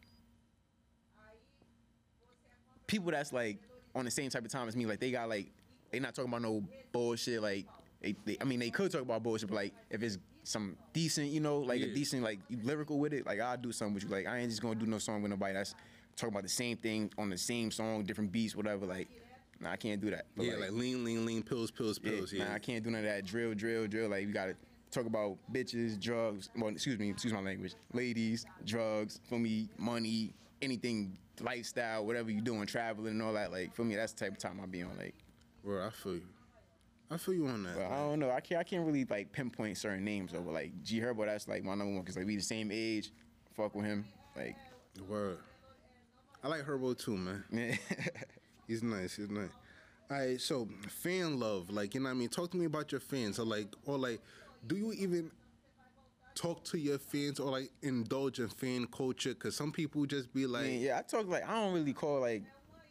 people 2.88 3.12
that's 3.12 3.34
like 3.34 3.58
on 3.96 4.05
the 4.05 4.12
same 4.12 4.29
type 4.29 4.46
of 4.46 4.51
time 4.51 4.67
as 4.67 4.75
me. 4.75 4.86
Like 4.86 5.00
they 5.00 5.12
got 5.12 5.29
like 5.29 5.48
they 5.91 6.00
not 6.00 6.15
talking 6.15 6.29
about 6.29 6.41
no 6.41 6.63
bullshit. 6.91 7.41
Like 7.41 7.65
they, 8.01 8.15
they 8.25 8.38
I 8.41 8.43
mean 8.43 8.60
they 8.60 8.70
could 8.70 8.91
talk 8.91 9.01
about 9.01 9.24
bullshit, 9.24 9.50
but 9.50 9.55
like 9.55 9.74
if 9.89 10.01
it's 10.03 10.17
some 10.43 10.75
decent, 10.91 11.27
you 11.27 11.39
know, 11.39 11.60
like 11.60 11.79
Yeah. 11.79 11.88
a 11.88 11.93
decent 11.93 12.24
like 12.24 12.39
lyrical 12.63 13.00
with 13.00 13.13
it, 13.13 13.25
like 13.25 13.39
I'll 13.39 13.58
do 13.58 13.72
something 13.72 13.93
with 13.96 14.03
you. 14.03 14.10
Like 14.10 14.27
I 14.27 14.39
ain't 14.39 14.50
just 14.50 14.62
gonna 14.62 14.75
do 14.75 14.86
no 14.86 14.98
song 14.98 15.22
with 15.22 15.32
nobody 15.32 15.53
that's 15.53 15.75
talking 16.15 16.34
about 16.34 16.43
the 16.43 16.50
same 16.50 16.77
thing 16.77 17.12
on 17.17 17.29
the 17.29 17.38
same 17.38 17.72
song, 17.72 18.03
different 18.03 18.32
beats, 18.32 18.55
whatever. 18.55 18.86
Like 18.86 19.08
nah, 19.60 19.72
I 19.72 19.77
can't 19.77 20.01
do 20.01 20.10
that. 20.12 20.25
But, 20.36 20.46
Yeah, 20.46 20.55
like 20.58 20.72
lean, 20.72 21.05
lean, 21.05 21.25
lean, 21.25 21.43
pills, 21.43 21.72
pills, 21.72 21.98
pills. 21.98 22.34
Yeah, 22.34 22.46
Nah, 22.46 22.55
I 22.55 22.60
can't 22.60 22.84
do 22.84 22.89
none 22.91 23.00
of 23.00 23.05
that 23.05 23.25
drill, 23.25 23.53
drill, 23.53 23.88
drill. 23.88 24.10
Like 24.10 24.27
you 24.27 24.34
gotta 24.34 24.55
talk 24.94 25.06
about 25.06 25.38
bitches, 25.52 26.00
drugs. 26.00 26.50
Well, 26.58 26.70
excuse 26.70 27.00
me, 27.00 27.10
excuse 27.10 27.34
my 27.34 27.42
language. 27.42 27.76
Ladies, 27.94 28.46
drugs, 28.66 29.20
for 29.28 29.40
me, 29.40 29.70
money, 29.78 30.34
anything, 30.62 31.18
lifestyle, 31.42 32.06
whatever 32.06 32.32
you 32.32 32.42
doing, 32.42 32.66
traveling 32.66 33.14
and 33.14 33.22
all 33.22 33.34
that. 33.34 33.52
Like 33.52 33.76
for 33.76 33.84
me, 33.84 33.96
that's 33.96 34.14
the 34.14 34.26
type 34.26 34.34
of 34.34 34.38
time 34.38 34.60
I 34.62 34.66
be 34.66 34.84
on. 34.84 34.98
Like, 34.98 35.16
Bro, 35.64 35.86
I 35.86 35.90
feel 35.90 36.16
you. 36.16 36.28
I 37.10 37.18
feel 37.18 37.34
you 37.36 37.48
on 37.48 37.64
that. 37.64 37.78
I 37.78 37.98
don't 37.98 38.20
know. 38.20 38.32
I 38.32 38.40
can't. 38.40 38.60
I 38.60 38.64
can't 38.64 38.86
really 38.86 39.06
like 39.06 39.32
pinpoint 39.32 39.78
certain 39.78 40.04
names 40.04 40.34
over. 40.34 40.52
Like 40.52 40.72
G 40.84 41.00
Herbo, 41.00 41.26
that's 41.26 41.48
like 41.48 41.64
my 41.64 41.76
number 41.76 41.94
one 41.94 42.02
because 42.02 42.18
like 42.18 42.26
we 42.26 42.36
the 42.36 42.42
same 42.42 42.70
age. 42.72 43.12
Fuck 43.56 43.76
with 43.76 43.86
him. 43.86 44.06
Like, 44.36 44.56
Word. 45.08 45.38
I 46.44 46.48
like 46.48 46.66
Herbo 46.66 46.98
too, 46.98 47.16
man. 47.16 47.44
man. 47.52 47.78
He's 48.68 48.82
nice. 48.82 49.16
He's 49.16 49.30
nice. 49.30 49.50
All 50.12 50.18
right, 50.18 50.40
so 50.40 50.68
fan 50.90 51.40
love, 51.40 51.70
like 51.70 51.94
you 51.94 52.02
know, 52.02 52.06
what 52.06 52.12
I 52.12 52.16
mean, 52.16 52.30
talk 52.30 52.52
to 52.52 52.58
me 52.58 52.66
about 52.66 52.92
your 52.92 53.00
fans, 53.02 53.40
or 53.40 53.46
like, 53.46 53.74
or 53.86 53.98
like, 53.98 54.22
do 54.67 54.75
you 54.75 54.93
even 54.93 55.32
talk 56.36 56.63
to 56.65 56.77
your 56.77 56.98
fans, 56.98 57.39
or 57.39 57.51
like 57.51 57.72
indulge 57.82 58.39
in 58.39 58.48
fan 58.50 58.88
culture? 58.88 59.34
Cause 59.34 59.55
some 59.55 59.72
people 59.72 60.05
just 60.05 60.34
be 60.34 60.46
like, 60.46 60.63
mean, 60.63 60.82
yeah, 60.82 61.00
I 61.00 61.01
talk 61.01 61.27
like 61.27 61.48
I 61.48 61.53
don't 61.53 61.74
really 61.74 61.93
call 61.93 62.22
like 62.22 62.43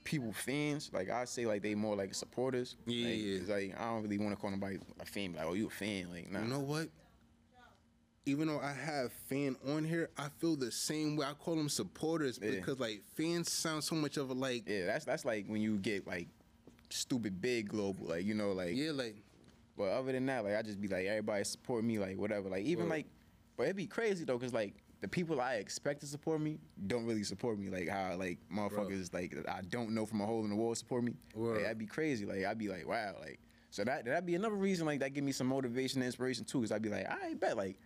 people 0.05 0.33
fans. 0.33 0.91
Like 0.93 1.11
I 1.11 1.25
say 1.25 1.47
like 1.47 1.63
they 1.63 1.75
more 1.75 1.97
like 1.97 2.15
supporters. 2.15 2.77
Yeah, 2.87 3.09
like, 3.09 3.19
yeah. 3.49 3.55
Like 3.55 3.81
I 3.81 3.91
don't 3.91 4.03
really 4.03 4.19
want 4.19 4.31
to 4.35 4.37
call 4.41 4.51
nobody 4.51 4.79
a 5.01 5.05
fan. 5.05 5.35
Like 5.35 5.47
oh 5.47 5.55
you 5.55 5.67
a 5.69 5.71
fan? 5.71 6.11
Like 6.11 6.31
nah. 6.31 6.43
you 6.43 6.49
know 6.49 6.61
what? 6.61 6.89
Even 8.25 8.47
though 8.47 8.61
I 8.61 8.73
have 8.73 9.13
fan 9.13 9.57
on 9.67 9.85
here, 9.85 10.09
I 10.17 10.29
feel 10.39 10.55
the 10.55 10.71
same 10.71 11.17
way. 11.17 11.27
I 11.27 11.33
call 11.33 11.57
them 11.57 11.69
supporters 11.69 12.39
Yeah. 12.41 12.53
because 12.53 12.79
like 12.79 13.03
fans 13.17 13.51
sound 13.51 13.83
so 13.83 13.97
much 13.97 14.17
of 14.17 14.31
a 14.31 14.33
like, 14.35 14.69
Yeah, 14.69 14.87
that's 14.87 15.05
that's 15.05 15.25
like 15.25 15.47
when 15.49 15.61
you 15.61 15.79
get 15.79 16.07
like 16.07 16.29
stupid 16.91 17.41
big 17.41 17.69
global, 17.69 18.07
like 18.07 18.25
you 18.25 18.35
know, 18.35 18.53
like. 18.53 18.77
yeah, 18.77 18.93
like 18.93 19.17
But 19.83 19.91
other 19.91 20.13
than 20.13 20.27
that, 20.27 20.45
like 20.45 20.55
I 20.55 20.63
just 20.63 20.81
be 20.81 20.87
like 20.87 21.07
everybody 21.07 21.43
support 21.43 21.83
me, 21.83 21.99
like 21.99 22.17
whatever. 22.17 22.49
Like 22.49 22.65
even 22.65 22.85
Word. 22.85 22.91
like, 22.91 23.07
but 23.57 23.65
it'd 23.65 23.75
be 23.75 23.89
crazy 23.89 24.25
though, 24.25 24.39
cause 24.39 24.53
like 24.53 24.75
the 25.01 25.09
people 25.09 25.41
I 25.41 25.55
expect 25.55 26.03
to 26.03 26.07
support 26.07 26.41
me 26.41 26.61
don't 26.87 27.05
really 27.05 27.25
support 27.25 27.59
me. 27.59 27.69
Like 27.69 27.89
how 27.89 28.15
like 28.17 28.39
motherfuckers 28.55 29.13
like 29.13 29.35
I 29.49 29.63
don't 29.63 29.91
know 29.91 30.07
from 30.07 30.21
a 30.21 30.25
hole 30.25 30.45
in 30.45 30.51
the 30.51 30.57
wall 30.57 30.73
support 30.77 31.03
me. 31.03 31.15
Word. 31.35 31.55
Like, 31.55 31.63
that'd 31.63 31.79
be 31.79 31.87
crazy. 31.87 32.25
Like 32.25 32.45
I'd 32.45 32.59
be 32.59 32.69
like 32.69 32.87
wow, 32.87 33.17
like 33.19 33.41
so 33.71 33.83
that 33.83 34.05
that'd 34.05 34.25
be 34.25 34.37
another 34.37 34.55
reason 34.55 34.87
like 34.87 35.01
that 35.01 35.15
give 35.15 35.25
me 35.25 35.33
some 35.33 35.49
motivation 35.49 36.01
and 36.01 36.07
inspiration 36.07 36.45
too. 36.45 36.61
Cause 36.61 36.71
I'd 36.71 36.83
be 36.83 36.91
like 36.91 37.11
I 37.11 37.35
bet 37.35 37.57
like 37.57 37.77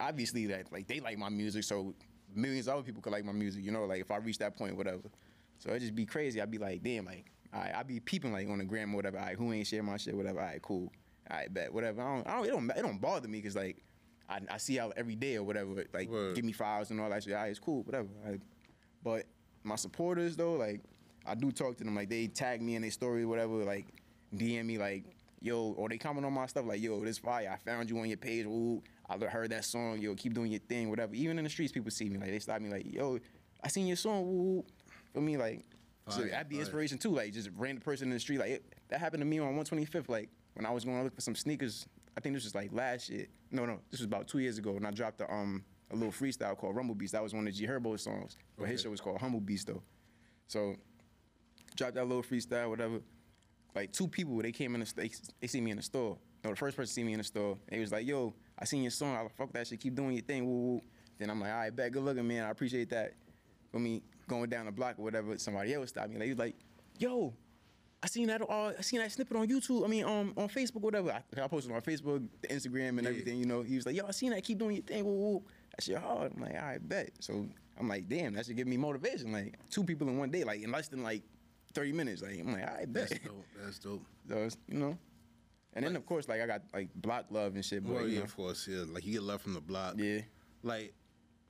obviously 0.00 0.46
that 0.46 0.72
like 0.72 0.86
they 0.86 1.00
like 1.00 1.18
my 1.18 1.28
music, 1.28 1.64
so 1.64 1.94
millions 2.34 2.68
of 2.68 2.74
other 2.74 2.82
people 2.82 3.02
could 3.02 3.12
like 3.12 3.26
my 3.26 3.32
music. 3.32 3.62
You 3.62 3.72
know, 3.72 3.84
like 3.84 4.00
if 4.00 4.10
I 4.10 4.16
reach 4.16 4.38
that 4.38 4.56
point, 4.56 4.78
whatever. 4.78 5.10
So 5.58 5.68
it'd 5.68 5.82
just 5.82 5.94
be 5.94 6.06
crazy. 6.06 6.40
I'd 6.40 6.50
be 6.50 6.58
like, 6.58 6.82
damn, 6.82 7.04
like, 7.04 7.26
all 7.52 7.60
right, 7.60 7.74
I'd 7.74 7.86
be 7.86 8.00
peeping 8.00 8.32
like 8.32 8.48
on 8.48 8.58
the 8.58 8.64
gram 8.64 8.94
or 8.94 8.96
whatever. 8.96 9.18
All 9.18 9.26
right, 9.26 9.36
who 9.36 9.52
ain't 9.52 9.66
share 9.66 9.82
my 9.82 9.98
shit, 9.98 10.16
whatever. 10.16 10.40
All 10.40 10.46
right, 10.46 10.62
cool. 10.62 10.90
Right, 11.30 11.52
bet, 11.52 11.72
whatever. 11.72 12.02
I 12.02 12.14
don't, 12.14 12.26
I 12.26 12.36
don't, 12.36 12.46
it 12.46 12.50
don't, 12.50 12.70
it 12.70 12.82
don't 12.82 13.00
bother 13.00 13.28
me 13.28 13.38
because 13.38 13.56
like, 13.56 13.82
I, 14.28 14.40
I 14.50 14.56
see 14.58 14.76
y'all 14.76 14.92
every 14.96 15.14
day 15.14 15.36
or 15.36 15.42
whatever. 15.42 15.84
Like, 15.92 16.08
Word. 16.08 16.34
give 16.34 16.44
me 16.44 16.52
files 16.52 16.90
and 16.90 17.00
all 17.00 17.10
that 17.10 17.24
shit. 17.24 17.34
All 17.34 17.40
right, 17.40 17.50
it's 17.50 17.58
cool, 17.58 17.82
whatever. 17.82 18.08
Right. 18.24 18.40
But 19.02 19.24
my 19.62 19.76
supporters 19.76 20.36
though, 20.36 20.54
like, 20.54 20.80
I 21.26 21.34
do 21.34 21.52
talk 21.52 21.76
to 21.78 21.84
them. 21.84 21.94
Like, 21.94 22.08
they 22.08 22.26
tag 22.26 22.62
me 22.62 22.76
in 22.76 22.82
their 22.82 22.90
story, 22.90 23.26
whatever. 23.26 23.64
Like, 23.64 23.86
DM 24.34 24.64
me 24.64 24.78
like, 24.78 25.04
yo, 25.40 25.74
or 25.76 25.88
they 25.88 25.98
comment 25.98 26.24
on 26.24 26.32
my 26.32 26.46
stuff 26.46 26.64
like, 26.66 26.80
yo, 26.80 27.04
this 27.04 27.18
fire. 27.18 27.50
I 27.52 27.56
found 27.56 27.90
you 27.90 27.98
on 27.98 28.08
your 28.08 28.16
page. 28.16 28.46
Ooh, 28.46 28.82
I 29.08 29.18
heard 29.26 29.50
that 29.50 29.64
song. 29.64 29.98
Yo, 29.98 30.14
keep 30.14 30.34
doing 30.34 30.50
your 30.50 30.60
thing, 30.60 30.90
whatever. 30.90 31.14
Even 31.14 31.38
in 31.38 31.44
the 31.44 31.50
streets, 31.50 31.72
people 31.72 31.90
see 31.90 32.08
me. 32.08 32.18
Like, 32.18 32.30
they 32.30 32.38
stop 32.38 32.60
me 32.60 32.70
like, 32.70 32.92
yo, 32.92 33.18
I 33.62 33.68
seen 33.68 33.86
your 33.86 33.96
song. 33.96 34.24
Ooh. 34.24 34.64
For 35.12 35.20
me, 35.20 35.36
like, 35.36 35.64
so 36.08 36.22
that'd 36.22 36.48
be 36.48 36.56
fire. 36.56 36.60
inspiration 36.60 36.98
too. 36.98 37.10
Like, 37.10 37.32
just 37.32 37.50
random 37.56 37.82
person 37.82 38.08
in 38.08 38.14
the 38.14 38.20
street. 38.20 38.38
Like, 38.38 38.50
it, 38.50 38.74
that 38.88 39.00
happened 39.00 39.20
to 39.20 39.26
me 39.26 39.38
on 39.38 39.54
125th. 39.54 40.08
Like, 40.08 40.30
when 40.58 40.66
I 40.66 40.70
was 40.70 40.84
going 40.84 40.98
to 40.98 41.04
look 41.04 41.14
for 41.14 41.20
some 41.20 41.36
sneakers. 41.36 41.86
I 42.16 42.20
think 42.20 42.34
this 42.34 42.42
was 42.42 42.54
like 42.54 42.72
last 42.72 43.08
year. 43.08 43.26
No, 43.52 43.64
no, 43.64 43.78
this 43.90 44.00
was 44.00 44.06
about 44.06 44.26
two 44.26 44.40
years 44.40 44.58
ago. 44.58 44.76
And 44.76 44.84
I 44.84 44.90
dropped 44.90 45.20
a, 45.20 45.32
um 45.32 45.64
a 45.92 45.94
little 45.94 46.12
freestyle 46.12 46.56
called 46.56 46.74
Rumble 46.74 46.96
Beast. 46.96 47.12
That 47.12 47.22
was 47.22 47.32
one 47.32 47.46
of 47.46 47.54
G 47.54 47.64
Herbo's 47.64 48.02
songs. 48.02 48.36
But 48.58 48.68
his 48.68 48.82
show 48.82 48.90
was 48.90 49.00
called 49.00 49.20
Humble 49.20 49.40
Beast 49.40 49.68
though. 49.68 49.82
So 50.48 50.74
dropped 51.76 51.94
that 51.94 52.06
little 52.06 52.24
freestyle, 52.24 52.68
whatever. 52.70 52.98
Like 53.74 53.92
two 53.92 54.08
people, 54.08 54.36
they 54.42 54.50
came 54.50 54.74
in 54.74 54.80
the 54.80 54.92
they, 54.96 55.10
they 55.40 55.46
see 55.46 55.60
me 55.60 55.70
in 55.70 55.76
the 55.76 55.82
store. 55.82 56.18
No, 56.42 56.50
the 56.50 56.56
first 56.56 56.76
person 56.76 56.92
see 56.92 57.04
me 57.04 57.12
in 57.12 57.18
the 57.18 57.24
store. 57.24 57.56
They 57.68 57.78
was 57.78 57.92
like, 57.92 58.06
"Yo, 58.06 58.34
I 58.58 58.64
seen 58.64 58.82
your 58.82 58.90
song. 58.90 59.14
I 59.14 59.28
fuck 59.36 59.52
that 59.52 59.68
shit. 59.68 59.78
Keep 59.78 59.94
doing 59.94 60.12
your 60.12 60.22
thing." 60.22 60.44
Woo 60.44 60.72
woo. 60.72 60.80
Then 61.18 61.30
I'm 61.30 61.40
like, 61.40 61.52
"All 61.52 61.58
right, 61.58 61.74
bet. 61.74 61.92
Good 61.92 62.02
looking, 62.02 62.26
man. 62.26 62.44
I 62.44 62.50
appreciate 62.50 62.90
that." 62.90 63.14
For 63.70 63.78
me 63.78 64.02
going 64.26 64.48
down 64.50 64.66
the 64.66 64.72
block 64.72 64.98
or 64.98 65.02
whatever, 65.02 65.36
somebody 65.38 65.74
else 65.74 65.90
stopped 65.90 66.10
me. 66.10 66.16
Like, 66.16 66.24
he 66.24 66.30
was 66.30 66.38
like, 66.38 66.56
"Yo, 66.98 67.34
I 68.02 68.06
seen 68.06 68.28
that. 68.28 68.42
Uh, 68.42 68.72
I 68.78 68.80
seen 68.82 69.00
that 69.00 69.10
snippet 69.10 69.36
on 69.36 69.48
YouTube. 69.48 69.84
I 69.84 69.88
mean, 69.88 70.04
um, 70.04 70.32
on 70.36 70.48
Facebook, 70.48 70.80
whatever. 70.82 71.10
I, 71.10 71.22
I 71.42 71.48
posted 71.48 71.72
on 71.72 71.80
Facebook, 71.80 72.26
the 72.42 72.48
Instagram, 72.48 72.90
and 72.90 73.02
Yeah. 73.02 73.08
everything. 73.10 73.38
You 73.38 73.46
know, 73.46 73.62
he 73.62 73.74
was 73.76 73.86
like, 73.86 73.96
"Yo, 73.96 74.06
I 74.06 74.12
seen 74.12 74.30
that. 74.30 74.44
Keep 74.44 74.58
doing 74.58 74.76
your 74.76 74.84
thing. 74.84 75.04
Woo 75.04 75.12
woo. 75.12 75.42
That 75.76 75.82
shit 75.82 75.96
hard." 75.98 76.32
I'm 76.36 76.40
like, 76.42 76.54
"All 76.54 76.60
right, 76.62 76.88
bet." 76.88 77.10
So 77.20 77.46
I'm 77.78 77.88
like, 77.88 78.08
"Damn, 78.08 78.34
that 78.34 78.46
should 78.46 78.56
give 78.56 78.68
me 78.68 78.76
motivation." 78.76 79.32
Like 79.32 79.56
two 79.70 79.82
people 79.82 80.08
in 80.08 80.16
one 80.16 80.30
day, 80.30 80.44
like 80.44 80.62
in 80.62 80.70
less 80.70 80.86
than 80.88 81.02
like 81.02 81.22
30 81.74 81.92
minutes. 81.92 82.22
Like 82.22 82.38
I'm 82.38 82.52
like, 82.52 82.68
"All 82.68 82.74
right, 82.76 82.92
bet." 82.92 83.08
that's 83.08 83.20
dope. 83.24 83.44
That's 83.60 83.78
dope. 83.78 84.06
So 84.28 84.48
you 84.68 84.78
know. 84.78 84.98
And 85.74 85.84
then 85.84 85.96
of 85.96 86.06
course, 86.06 86.28
like 86.28 86.40
I 86.40 86.46
got 86.46 86.62
like 86.72 86.88
block 86.94 87.26
love 87.30 87.54
and 87.56 87.64
shit. 87.64 87.84
But 87.84 87.94
Well, 87.94 88.08
yeah, 88.08 88.18
know, 88.18 88.24
of 88.24 88.36
course, 88.36 88.66
yeah. 88.68 88.84
Like 88.88 89.04
you 89.04 89.12
get 89.12 89.22
love 89.22 89.42
from 89.42 89.54
the 89.54 89.60
block. 89.60 89.94
yeah, 89.96 90.20
like 90.62 90.94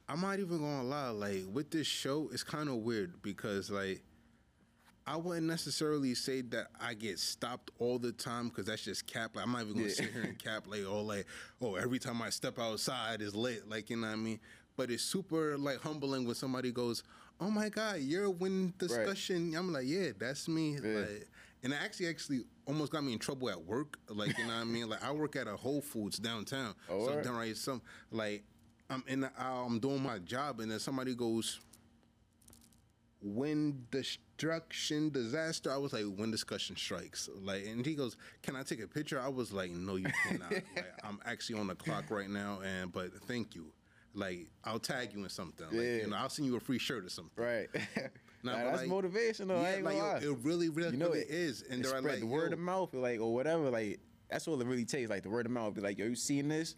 I'm 0.08 0.20
not 0.22 0.38
even 0.38 0.58
gonna 0.58 0.82
lie, 0.84 1.10
like 1.10 1.44
with 1.52 1.70
this 1.70 1.86
show, 1.86 2.30
it's 2.32 2.42
kind 2.42 2.68
of 2.70 2.76
weird 2.76 3.20
because 3.22 3.70
like 3.70 4.02
I 5.08 5.16
wouldn't 5.16 5.46
necessarily 5.46 6.14
say 6.14 6.42
that 6.42 6.66
I 6.78 6.92
get 6.92 7.18
stopped 7.18 7.70
all 7.78 7.98
the 7.98 8.12
time 8.12 8.48
because 8.48 8.66
that's 8.66 8.82
just 8.84 9.06
cap. 9.06 9.34
Like 9.34 9.46
I'm 9.46 9.52
not 9.52 9.62
even 9.62 9.72
gonna 9.74 9.86
Yeah. 9.86 9.94
sit 9.94 10.12
here 10.12 10.22
and 10.22 10.38
cap 10.38 10.64
like 10.66 10.84
oh 10.86 11.00
like 11.00 11.24
oh 11.62 11.76
every 11.76 11.98
time 11.98 12.20
I 12.20 12.28
step 12.28 12.58
outside 12.58 13.22
is 13.22 13.34
lit, 13.34 13.68
like 13.68 13.88
you 13.88 13.96
know 13.96 14.06
what 14.06 14.12
I 14.12 14.16
mean. 14.16 14.38
But 14.76 14.90
it's 14.90 15.02
super 15.02 15.56
like 15.56 15.78
humbling 15.80 16.26
when 16.26 16.34
somebody 16.34 16.70
goes, 16.72 17.04
"Oh 17.40 17.50
my 17.50 17.70
God, 17.70 18.00
you're 18.00 18.24
a 18.24 18.30
win 18.30 18.74
discussion." 18.78 19.54
I'm 19.56 19.72
like, 19.72 19.86
"Yeah, 19.86 20.10
that's 20.18 20.46
me." 20.46 20.74
Yeah. 20.82 20.98
Like, 21.00 21.28
and 21.62 21.72
it 21.72 21.78
actually 21.82 22.08
actually 22.08 22.44
almost 22.66 22.92
got 22.92 23.02
me 23.02 23.14
in 23.14 23.18
trouble 23.18 23.48
at 23.48 23.64
work. 23.64 23.98
Like 24.10 24.36
you 24.36 24.44
know 24.46 24.52
what 24.54 24.60
I 24.60 24.64
mean. 24.64 24.90
Like 24.90 25.02
I 25.02 25.10
work 25.10 25.36
at 25.36 25.48
a 25.48 25.56
Whole 25.56 25.80
Foods 25.80 26.18
downtown, 26.18 26.74
Oh, 26.90 27.06
so 27.06 27.32
right 27.32 27.56
some 27.56 27.80
like 28.10 28.44
I'm 28.90 29.02
in 29.08 29.20
the, 29.20 29.30
I'm 29.42 29.78
doing 29.78 30.02
my 30.02 30.18
job 30.18 30.60
and 30.60 30.70
then 30.70 30.78
somebody 30.78 31.14
goes 31.14 31.60
when 33.20 33.84
destruction 33.90 35.10
disaster 35.10 35.72
i 35.72 35.76
was 35.76 35.92
like 35.92 36.04
when 36.16 36.30
discussion 36.30 36.76
strikes 36.76 37.28
like 37.42 37.66
and 37.66 37.84
he 37.84 37.94
goes 37.94 38.16
can 38.42 38.54
i 38.54 38.62
take 38.62 38.80
a 38.80 38.86
picture 38.86 39.20
i 39.20 39.26
was 39.26 39.52
like 39.52 39.70
no 39.72 39.96
you 39.96 40.06
cannot 40.24 40.52
like, 40.52 40.64
i'm 41.02 41.18
actually 41.26 41.58
on 41.58 41.66
the 41.66 41.74
clock 41.74 42.04
right 42.10 42.30
now 42.30 42.60
and 42.64 42.92
but 42.92 43.12
thank 43.26 43.56
you 43.56 43.66
like 44.14 44.46
i'll 44.64 44.78
tag 44.78 45.12
you 45.12 45.22
in 45.22 45.28
something 45.28 45.66
like 45.66 45.74
Yeah. 45.74 45.96
you 45.96 46.06
know 46.06 46.16
i'll 46.16 46.28
send 46.28 46.46
you 46.46 46.56
a 46.56 46.60
free 46.60 46.78
shirt 46.78 47.04
or 47.04 47.10
something 47.10 47.44
right. 47.44 47.68
Nah, 48.44 48.52
that's 48.52 48.82
like, 48.82 48.88
motivation 48.88 49.48
though. 49.48 49.60
Yeah 49.60 49.80
like 49.82 49.96
yo, 49.96 50.16
it 50.22 50.38
really 50.42 50.68
really, 50.68 50.92
you 50.92 50.96
know 50.96 51.08
really 51.08 51.20
it 51.20 51.30
is 51.30 51.64
and 51.68 51.82
they're 51.82 51.90
spread 51.98 52.04
like 52.04 52.20
the 52.20 52.26
word 52.26 52.50
yo, 52.50 52.54
of 52.54 52.60
mouth, 52.60 52.94
like 52.94 53.20
or 53.20 53.34
whatever. 53.34 53.68
Like 53.68 53.98
that's 54.30 54.46
all 54.46 54.60
it 54.60 54.66
really 54.66 54.84
takes. 54.84 55.10
Like 55.10 55.22
the 55.22 55.30
word 55.30 55.46
of 55.46 55.52
mouth. 55.52 55.74
Be 55.74 55.80
like, 55.80 55.98
yo, 55.98 56.06
you 56.06 56.14
seen 56.14 56.48
this? 56.48 56.76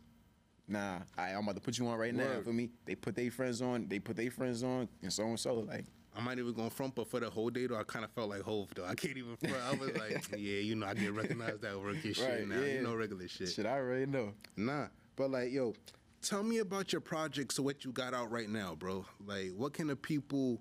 Nah, 0.68 1.00
I, 1.18 1.30
I'm 1.30 1.42
about 1.42 1.56
to 1.56 1.60
put 1.60 1.78
you 1.78 1.86
on 1.88 1.98
right 1.98 2.14
now. 2.14 2.40
For 2.44 2.52
me, 2.52 2.70
they 2.86 2.94
put 2.94 3.16
their 3.16 3.30
friends 3.30 3.60
on. 3.60 3.88
They 3.88 3.98
put 3.98 4.16
their 4.16 4.30
friends 4.30 4.62
on, 4.62 4.88
and 5.02 5.12
so 5.12 5.24
and 5.24 5.38
so. 5.38 5.54
Like, 5.54 5.84
I'm 6.16 6.24
not 6.24 6.38
even 6.38 6.52
going 6.52 6.70
front, 6.70 6.94
but 6.94 7.08
for 7.08 7.20
the 7.20 7.30
whole 7.30 7.50
day 7.50 7.66
though, 7.66 7.76
I 7.78 7.84
kind 7.84 8.04
of 8.04 8.10
felt 8.10 8.30
like 8.30 8.42
Hov 8.42 8.68
though. 8.74 8.84
I 8.84 8.94
can't 8.94 9.16
even 9.16 9.36
front. 9.36 9.56
I 9.56 9.74
was 9.76 9.96
like, 9.96 10.28
yeah, 10.36 10.58
you 10.60 10.74
know, 10.74 10.86
I 10.86 10.94
get 10.94 11.12
recognized 11.12 11.64
at 11.64 11.78
work 11.80 11.96
and 12.04 12.16
shit 12.16 12.28
Right, 12.28 12.48
now. 12.48 12.60
yeah. 12.60 12.74
You 12.74 12.82
know, 12.82 12.94
regular 12.94 13.28
shit. 13.28 13.50
shit, 13.50 13.66
I 13.66 13.78
already 13.78 14.06
know. 14.06 14.32
Nah, 14.56 14.86
but 15.16 15.30
like, 15.30 15.52
yo, 15.52 15.74
tell 16.20 16.42
me 16.42 16.58
about 16.58 16.92
your 16.92 17.00
projects. 17.00 17.54
So 17.56 17.62
what 17.62 17.84
you 17.84 17.92
got 17.92 18.12
out 18.12 18.30
right 18.30 18.48
now, 18.48 18.74
bro? 18.74 19.04
Like, 19.24 19.52
what 19.56 19.72
can 19.72 19.86
the 19.86 19.96
people 19.96 20.60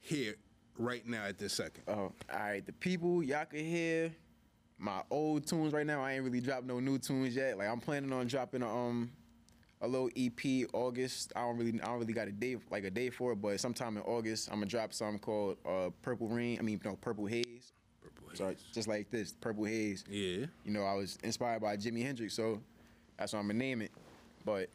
hear 0.00 0.34
right 0.78 1.06
now 1.06 1.24
at 1.26 1.38
this 1.38 1.52
second? 1.52 1.84
Oh, 1.86 1.92
all 1.94 2.12
right. 2.32 2.64
The 2.64 2.72
people 2.72 3.22
y'all 3.22 3.44
can 3.44 3.64
hear 3.64 4.12
my 4.78 5.02
old 5.10 5.46
tunes 5.46 5.72
right 5.72 5.86
now. 5.86 6.02
I 6.02 6.14
ain't 6.14 6.24
really 6.24 6.40
dropped 6.40 6.64
no 6.64 6.80
new 6.80 6.98
tunes 6.98 7.36
yet. 7.36 7.56
Like 7.58 7.68
I'm 7.68 7.80
planning 7.80 8.12
on 8.12 8.26
dropping 8.26 8.62
a, 8.62 8.68
um 8.68 9.10
a 9.82 9.88
little 9.88 10.10
EP 10.16 10.66
August. 10.72 11.32
I 11.34 11.40
don't 11.40 11.56
really 11.56 11.80
I 11.80 11.86
don't 11.86 11.98
really 11.98 12.12
got 12.12 12.28
a 12.28 12.32
day 12.32 12.56
like 12.70 12.84
a 12.84 12.90
day 12.90 13.10
for 13.10 13.32
it, 13.32 13.36
but 13.36 13.58
sometime 13.60 13.96
in 13.96 14.02
August 14.04 14.48
I'm 14.48 14.56
gonna 14.56 14.66
drop 14.66 14.92
something 14.92 15.18
called 15.18 15.56
uh, 15.66 15.90
Purple 16.02 16.28
Rain. 16.28 16.58
I 16.58 16.62
mean 16.62 16.80
no 16.84 16.96
Purple 16.96 17.26
Haze. 17.26 17.72
Purple 18.02 18.28
So 18.34 18.48
Haze. 18.48 18.64
just 18.72 18.88
like 18.88 19.10
this, 19.10 19.32
Purple 19.32 19.64
Haze. 19.64 20.04
Yeah. 20.08 20.46
You 20.64 20.72
know, 20.72 20.84
I 20.84 20.94
was 20.94 21.18
inspired 21.24 21.62
by 21.62 21.76
Jimi 21.76 22.02
Hendrix, 22.04 22.34
so 22.34 22.60
that's 23.16 23.32
what 23.32 23.38
I'm 23.40 23.46
gonna 23.46 23.58
name 23.58 23.80
it. 23.82 23.90
But 24.44 24.68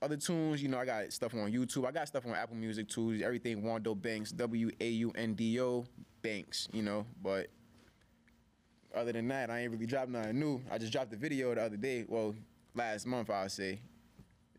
other 0.00 0.16
tunes, 0.16 0.62
you 0.62 0.68
know, 0.68 0.78
I 0.78 0.84
got 0.84 1.12
stuff 1.12 1.34
on 1.34 1.50
YouTube. 1.52 1.84
I 1.86 1.90
got 1.90 2.06
stuff 2.06 2.24
on 2.24 2.32
Apple 2.34 2.56
Music 2.56 2.88
too. 2.88 3.20
Everything 3.24 3.62
Wando 3.62 4.00
Banks, 4.00 4.30
W 4.30 4.70
A 4.80 4.88
U 4.88 5.12
N 5.16 5.34
D 5.34 5.60
O 5.60 5.84
Banks. 6.22 6.68
You 6.72 6.82
know, 6.82 7.04
but 7.22 7.48
other 8.94 9.12
than 9.12 9.26
that, 9.28 9.50
I 9.50 9.60
ain't 9.60 9.72
really 9.72 9.86
dropped 9.86 10.10
nothing 10.10 10.38
new. 10.38 10.60
I 10.70 10.78
just 10.78 10.92
dropped 10.92 11.10
the 11.10 11.16
video 11.16 11.54
the 11.54 11.62
other 11.62 11.76
day. 11.76 12.04
Well, 12.08 12.34
last 12.74 13.06
month 13.06 13.30
I 13.30 13.42
would 13.42 13.52
say. 13.52 13.80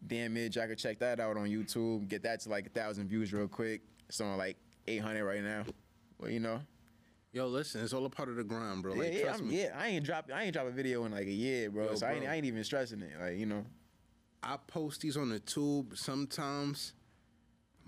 Damage, 0.06 0.58
I 0.58 0.66
could 0.68 0.78
check 0.78 0.98
that 1.00 1.20
out 1.20 1.36
on 1.36 1.48
YouTube. 1.48 2.08
Get 2.08 2.24
that 2.24 2.40
to 2.42 2.50
like 2.50 2.66
a 2.68 2.70
thousand 2.70 3.10
views 3.10 3.34
real 3.34 3.50
quick. 3.50 3.82
It's 4.08 4.22
on 4.22 4.38
like 4.38 4.56
800 4.88 5.26
right 5.26 5.44
now. 5.44 5.64
Well, 6.20 6.32
you 6.32 6.40
know, 6.40 6.62
Yo, 7.32 7.46
listen, 7.48 7.84
it's 7.84 7.94
all 7.94 8.06
a 8.06 8.10
part 8.10 8.28
of 8.28 8.38
the 8.38 8.44
grind, 8.44 8.82
bro. 8.82 8.94
Like, 8.94 9.12
yeah, 9.14 9.18
yeah, 9.20 9.24
trust 9.26 9.40
I'm- 9.42 9.50
me. 9.50 9.62
yeah. 9.62 9.76
I 9.78 9.88
ain't 9.90 10.04
dropped. 10.06 10.32
I 10.32 10.44
ain't 10.44 10.54
dropped 10.54 10.70
a 10.70 10.72
video 10.72 11.06
in 11.06 11.12
like 11.12 11.28
a 11.28 11.32
year, 11.32 11.70
bro. 11.70 11.86
Yo, 11.90 11.96
so 11.96 12.08
I 12.08 12.14
ain't, 12.14 12.22
bro. 12.24 12.32
I 12.32 12.36
ain't 12.36 12.46
even 12.46 12.64
stressing 12.64 13.02
it. 13.04 13.12
Like 13.20 13.38
you 13.38 13.46
know, 13.46 13.66
I 14.42 14.58
post 14.66 15.02
these 15.02 15.16
on 15.16 15.30
the 15.30 15.40
tube. 15.40 15.96
Sometimes 15.96 16.94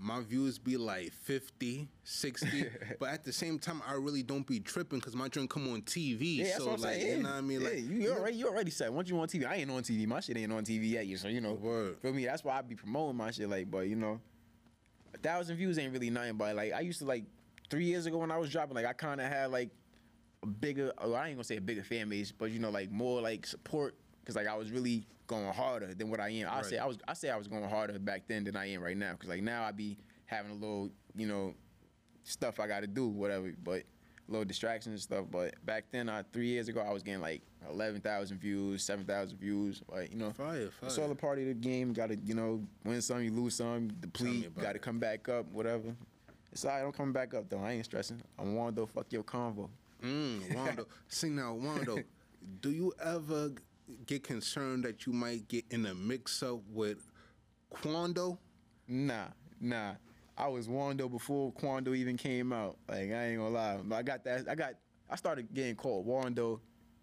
my 0.02 0.20
views 0.20 0.58
be 0.58 0.76
like 0.76 1.12
50, 1.12 1.88
60. 2.02 2.64
but 2.98 3.08
at 3.08 3.24
the 3.24 3.32
same 3.32 3.58
time, 3.58 3.80
I 3.86 3.94
really 3.94 4.22
don't 4.22 4.46
be 4.46 4.58
tripping 4.58 4.98
because 4.98 5.14
my 5.14 5.28
joint 5.28 5.48
come 5.48 5.72
on 5.72 5.82
TV. 5.82 6.38
yeah, 6.38 6.44
that's 6.44 6.56
so, 6.58 6.66
what 6.66 6.74
I'm 6.74 6.80
like, 6.80 6.94
saying. 6.94 7.16
you 7.18 7.22
know 7.22 7.28
what 7.28 7.38
I 7.38 7.40
mean? 7.40 7.60
Yeah, 7.60 7.68
Like, 7.68 7.78
you, 7.78 7.84
you 7.84 8.12
already, 8.12 8.36
you 8.36 8.48
already 8.48 8.70
said 8.72 8.90
once 8.90 9.08
you 9.08 9.18
on 9.18 9.28
TV, 9.28 9.46
I 9.46 9.56
ain't 9.56 9.70
on 9.70 9.82
TV. 9.82 10.06
My 10.06 10.20
shit 10.20 10.36
ain't 10.36 10.52
on 10.52 10.64
TV 10.64 10.90
yet. 10.90 11.18
So 11.18 11.28
you 11.28 11.40
know, 11.40 11.54
Word. 11.54 11.98
feel 12.00 12.12
me? 12.12 12.24
That's 12.24 12.42
why 12.42 12.58
I 12.58 12.62
be 12.62 12.74
promoting 12.74 13.16
my 13.16 13.30
shit. 13.30 13.48
Like, 13.48 13.70
but 13.70 13.86
you 13.86 13.96
know, 13.96 14.20
a 15.14 15.18
thousand 15.18 15.56
views 15.56 15.78
ain't 15.78 15.92
really 15.92 16.10
nothing. 16.10 16.36
But 16.36 16.56
like, 16.56 16.72
I 16.72 16.80
used 16.80 16.98
to 16.98 17.04
like 17.04 17.24
three 17.70 17.84
years 17.84 18.06
ago 18.06 18.18
when 18.18 18.32
I 18.32 18.38
was 18.38 18.50
dropping, 18.50 18.74
like 18.74 18.86
I 18.86 18.92
kind 18.92 19.20
of 19.20 19.28
had 19.28 19.52
like 19.52 19.70
a 20.42 20.46
bigger. 20.46 20.92
oh, 20.98 21.12
I 21.14 21.28
ain't 21.28 21.36
gonna 21.36 21.44
say 21.44 21.58
a 21.58 21.60
bigger 21.60 21.84
fan 21.84 22.08
base, 22.08 22.32
but 22.32 22.50
you 22.50 22.58
know, 22.58 22.70
like 22.70 22.90
more 22.90 23.20
like 23.20 23.46
support 23.46 23.94
because 24.20 24.34
like 24.34 24.48
I 24.48 24.56
was 24.56 24.72
really 24.72 25.04
going 25.26 25.52
harder 25.52 25.94
than 25.94 26.10
what 26.10 26.20
I 26.20 26.28
am. 26.30 26.48
I 26.48 26.56
Right. 26.56 26.64
say 26.64 26.78
I 26.78 26.86
was. 26.86 26.98
I 27.06 27.14
say 27.14 27.30
I 27.30 27.36
was 27.36 27.48
going 27.48 27.68
harder 27.68 27.98
back 27.98 28.22
then 28.28 28.44
than 28.44 28.56
I 28.56 28.66
am 28.70 28.82
right 28.82 28.96
now 28.96 29.12
because 29.12 29.28
like 29.28 29.42
now 29.42 29.64
I 29.64 29.72
be 29.72 29.96
having 30.26 30.50
a 30.52 30.54
little, 30.54 30.90
you 31.16 31.26
know, 31.26 31.54
stuff 32.24 32.60
I 32.60 32.66
got 32.66 32.80
to 32.80 32.86
do, 32.86 33.06
whatever, 33.08 33.52
but 33.62 33.82
a 34.28 34.30
little 34.30 34.44
distractions 34.44 34.92
and 34.92 35.00
stuff. 35.00 35.26
But 35.30 35.54
back 35.66 35.84
then, 35.90 36.10
three 36.32 36.46
years 36.48 36.68
ago, 36.68 36.80
I 36.80 36.92
was 36.92 37.02
getting 37.02 37.20
like 37.20 37.42
eleven 37.70 38.00
thousand 38.00 38.38
views, 38.38 38.82
seven 38.84 39.04
thousand 39.04 39.38
views. 39.38 39.82
Like 39.90 40.12
you 40.12 40.18
know, 40.18 40.30
Fire, 40.32 40.70
it's 40.82 40.96
fire. 40.96 41.04
all 41.04 41.10
a 41.10 41.14
part 41.14 41.38
of 41.38 41.46
the 41.46 41.54
game. 41.54 41.92
Got 41.92 42.10
to 42.10 42.16
you 42.16 42.34
know 42.34 42.62
win 42.84 43.00
some, 43.02 43.22
you 43.22 43.30
lose 43.32 43.54
some, 43.56 43.88
me 43.88 43.94
deplete. 44.00 44.58
Got 44.58 44.72
to 44.72 44.78
come 44.78 44.98
back 44.98 45.28
up, 45.28 45.46
whatever. 45.52 45.94
It's 46.52 46.64
alright. 46.64 46.84
I'm 46.84 46.92
coming 46.92 47.12
back 47.12 47.32
up 47.34 47.48
though. 47.48 47.60
I 47.60 47.72
ain't 47.72 47.84
stressing. 47.84 48.20
I'm 48.38 48.54
Wando. 48.54 48.88
Fuck 48.88 49.06
your 49.12 49.22
convo. 49.22 49.68
Mm, 50.04 50.54
Wando. 50.54 50.86
Sing 51.08 51.34
now, 51.36 51.54
Wando. 51.58 52.02
do 52.60 52.70
you 52.70 52.92
ever 53.02 53.52
get 54.06 54.22
concerned 54.22 54.84
that 54.84 55.06
you 55.06 55.12
might 55.12 55.48
get 55.48 55.64
in 55.70 55.86
a 55.86 55.94
mix 55.94 56.42
up 56.42 56.60
with 56.68 57.10
Quando? 57.70 58.38
Nah, 58.88 59.26
nah. 59.60 59.94
I 60.36 60.48
was 60.48 60.66
Wando 60.66 61.10
before 61.10 61.52
Quando 61.52 61.94
even 61.94 62.16
came 62.16 62.52
out. 62.52 62.76
Like 62.88 63.12
I 63.12 63.28
ain't 63.28 63.38
gonna 63.38 63.50
lie. 63.50 63.78
But 63.84 63.96
I 63.96 64.02
got 64.02 64.24
that. 64.24 64.48
I 64.48 64.54
got. 64.54 64.74
I 65.10 65.16
started 65.16 65.52
getting 65.52 65.76
called 65.76 66.06
Wando 66.06 66.60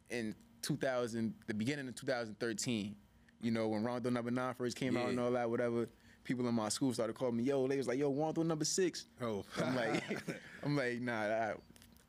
in 0.10 0.34
2000, 0.64 1.34
the 1.48 1.54
beginning 1.54 1.88
of 1.88 1.96
2013. 1.96 2.96
You 3.42 3.52
know 3.52 3.68
when 3.68 3.84
Rondo 3.84 4.10
number 4.10 4.32
nine 4.32 4.54
first 4.56 4.76
came 4.76 4.98
out 4.98 5.10
and 5.10 5.20
all 5.20 5.32
that. 5.32 5.50
Whatever. 5.50 5.88
People 6.24 6.48
in 6.48 6.54
my 6.54 6.70
school 6.70 6.94
started 6.94 7.16
calling 7.16 7.38
me 7.38 7.44
Yo. 7.44 7.68
They 7.68 7.78
was 7.78 7.88
like 7.88 7.98
Yo 7.98 8.12
Wando 8.12 8.46
number 8.46 8.66
six. 8.66 9.06
Oh. 9.22 9.44
I'm 9.64 9.76
like, 9.76 10.04
I'm 10.64 10.76
like 10.76 11.02
nah. 11.02 11.22
I, 11.22 11.54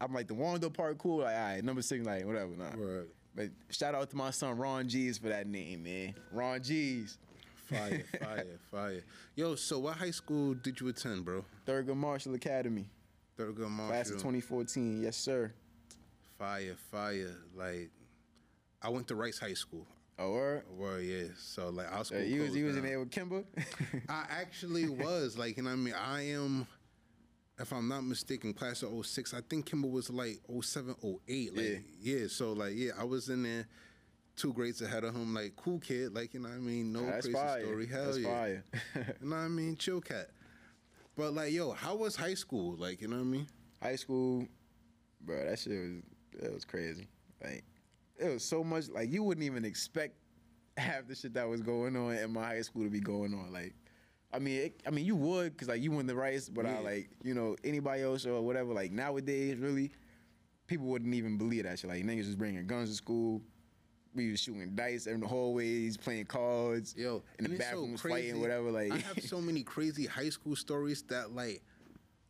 I'm 0.01 0.13
like 0.13 0.27
the 0.27 0.35
Wando 0.35 0.73
part 0.73 0.99
cool. 0.99 1.19
Like 1.19 1.37
all 1.37 1.41
right, 1.41 1.65
number 1.65 1.83
six. 1.83 2.05
Like 2.05 2.25
whatever. 2.25 2.57
Nah. 2.57 2.77
Word. 2.77 3.09
But 3.35 3.51
shout 3.71 3.95
out 3.95 4.11
to 4.11 4.17
my 4.17 4.31
son 4.31 4.57
Ron 4.57 4.89
G's 4.89 5.19
for 5.19 5.29
that 5.29 5.47
name, 5.47 5.85
man. 5.85 6.15
Ron 6.33 6.63
G's. 6.63 7.19
Fire, 7.67 8.03
fire, 8.21 8.47
fire. 8.71 9.05
Yo, 9.37 9.55
so 9.55 9.79
what 9.79 9.97
high 9.97 10.11
school 10.11 10.55
did 10.55 10.81
you 10.81 10.89
attend, 10.89 11.25
bro? 11.25 11.45
Thurgood 11.67 11.97
Marshall 11.97 12.35
Academy. 12.35 12.87
Thurgood 13.39 13.71
Marshall. 13.71 13.89
Class 13.89 14.11
of 14.11 14.17
2014, 14.17 15.03
yes 15.03 15.17
sir. 15.17 15.53
Fire, 16.39 16.75
fire. 16.91 17.37
Like, 17.55 17.91
I 18.83 18.89
went 18.89 19.07
to 19.09 19.15
Rice 19.15 19.39
High 19.39 19.55
School. 19.55 19.87
Oh, 20.19 20.33
word? 20.33 20.65
Well, 20.77 21.01
yeah. 21.01 21.29
So 21.39 21.71
like 21.71 21.91
our 21.91 22.05
school. 22.05 22.19
Uh, 22.19 22.23
you 22.23 22.43
was 22.43 22.55
you 22.55 22.67
was 22.67 22.77
in 22.77 22.85
there 22.85 22.99
with 22.99 23.11
Kemba? 23.11 23.45
I 24.09 24.25
actually 24.29 24.89
was 24.89 25.39
like, 25.39 25.57
you 25.57 25.63
know 25.63 25.71
what 25.71 25.75
I 25.75 25.79
mean? 25.79 25.95
I 25.95 26.23
am, 26.29 26.67
if 27.61 27.73
I'm 27.73 27.89
not 27.89 28.03
mistaken, 28.05 28.53
class 28.55 28.83
of 28.83 29.07
06. 29.07 29.35
I 29.35 29.41
think 29.49 29.71
Kemba 29.71 29.91
was 29.91 30.11
like 30.11 30.41
07, 30.61 30.95
08. 31.29 31.57
Like, 31.57 31.85
yeah. 32.01 32.27
So, 32.29 32.53
like, 32.53 32.73
yeah, 32.75 32.93
I 32.99 33.05
was 33.05 33.29
in 33.29 33.43
there 33.43 33.67
two 34.37 34.53
grades 34.53 34.81
ahead 34.83 35.05
of 35.05 35.15
him. 35.15 35.35
Like, 35.35 35.55
cool 35.57 35.79
kid. 35.79 36.15
Like, 36.15 36.35
you 36.35 36.41
know 36.41 36.49
what 36.49 36.57
I 36.57 36.61
mean? 36.61 36.93
No 36.93 37.05
That's 37.05 37.27
crazy 37.27 37.39
fire. 37.39 37.65
story. 37.65 37.87
Hell 37.87 38.05
That's 38.07 38.19
yeah. 38.19 38.29
fire. 38.29 38.65
You 39.21 39.29
know 39.29 39.37
what 39.37 39.43
I 39.43 39.49
mean? 39.49 39.77
Chill 39.77 40.01
cat. 40.01 40.29
But, 41.17 41.35
like, 41.35 41.53
yo, 41.53 41.73
how 41.73 41.97
was 41.97 42.17
high 42.17 42.35
school? 42.35 42.77
Like, 42.77 43.03
you 43.03 43.09
know 43.09 43.17
what 43.17 43.23
I 43.23 43.27
mean? 43.27 43.47
High 43.83 43.97
school, 43.97 44.47
bro, 45.21 45.45
that 45.45 45.59
shit 45.59 45.73
was 45.73 46.03
that 46.39 46.53
was 46.53 46.65
crazy. 46.65 47.09
Like 47.43 47.65
it 48.19 48.29
was 48.29 48.45
so 48.45 48.63
much 48.63 48.89
like 48.89 49.11
you 49.11 49.23
wouldn't 49.23 49.45
even 49.45 49.65
expect 49.65 50.15
half 50.77 51.07
the 51.07 51.15
shit 51.15 51.35
that 51.35 51.49
was 51.49 51.63
going 51.63 51.97
on 51.97 52.15
in 52.15 52.33
my 52.33 52.45
high 52.45 52.63
school 52.63 52.85
to 52.85 52.91
be 52.91 53.01
going 53.01 53.35
on. 53.35 53.53
Like, 53.53 53.75
I 54.33 54.39
mean, 54.39 54.61
it, 54.61 54.81
I 54.87 54.91
mean, 54.91 55.05
you 55.05 55.17
would 55.17 55.53
because 55.53 55.69
like 55.69 55.83
you 55.83 55.91
win 55.91 56.07
the 56.07 56.15
rice, 56.15 56.49
but 56.49 56.67
I 56.67 56.79
like 56.79 57.11
you 57.25 57.35
know 57.35 57.57
anybody 57.65 58.03
else 58.03 58.27
or 58.27 58.41
whatever. 58.41 58.73
Like 58.73 58.93
nowadays, 58.93 59.57
really, 59.59 59.91
people 60.67 60.87
wouldn't 60.87 61.15
even 61.15 61.37
believe 61.37 61.65
that 61.65 61.79
shit. 61.79 61.91
Like 61.91 62.05
niggas 62.05 62.27
was 62.27 62.37
bringing 62.37 62.67
guns 62.67 62.91
to 62.91 62.95
school. 62.95 63.43
We 64.15 64.31
was 64.33 64.41
shooting 64.41 64.75
dice 64.75 65.07
in 65.07 65.21
the 65.21 65.27
hallways, 65.27 65.97
playing 65.97 66.27
cards. 66.27 66.95
Yo, 66.97 67.23
in 67.39 67.45
the 67.45 67.55
it's 67.55 67.65
so 67.65 67.71
bathrooms, 67.73 68.01
fighting, 68.01 68.41
whatever. 68.41 68.71
Like 68.71 68.93
I 68.93 68.99
have 68.99 69.21
so 69.23 69.41
many 69.41 69.63
crazy 69.63 70.07
high 70.07 70.31
school 70.31 70.57
stories 70.57 71.03
that 71.05 71.33
like 71.33 71.63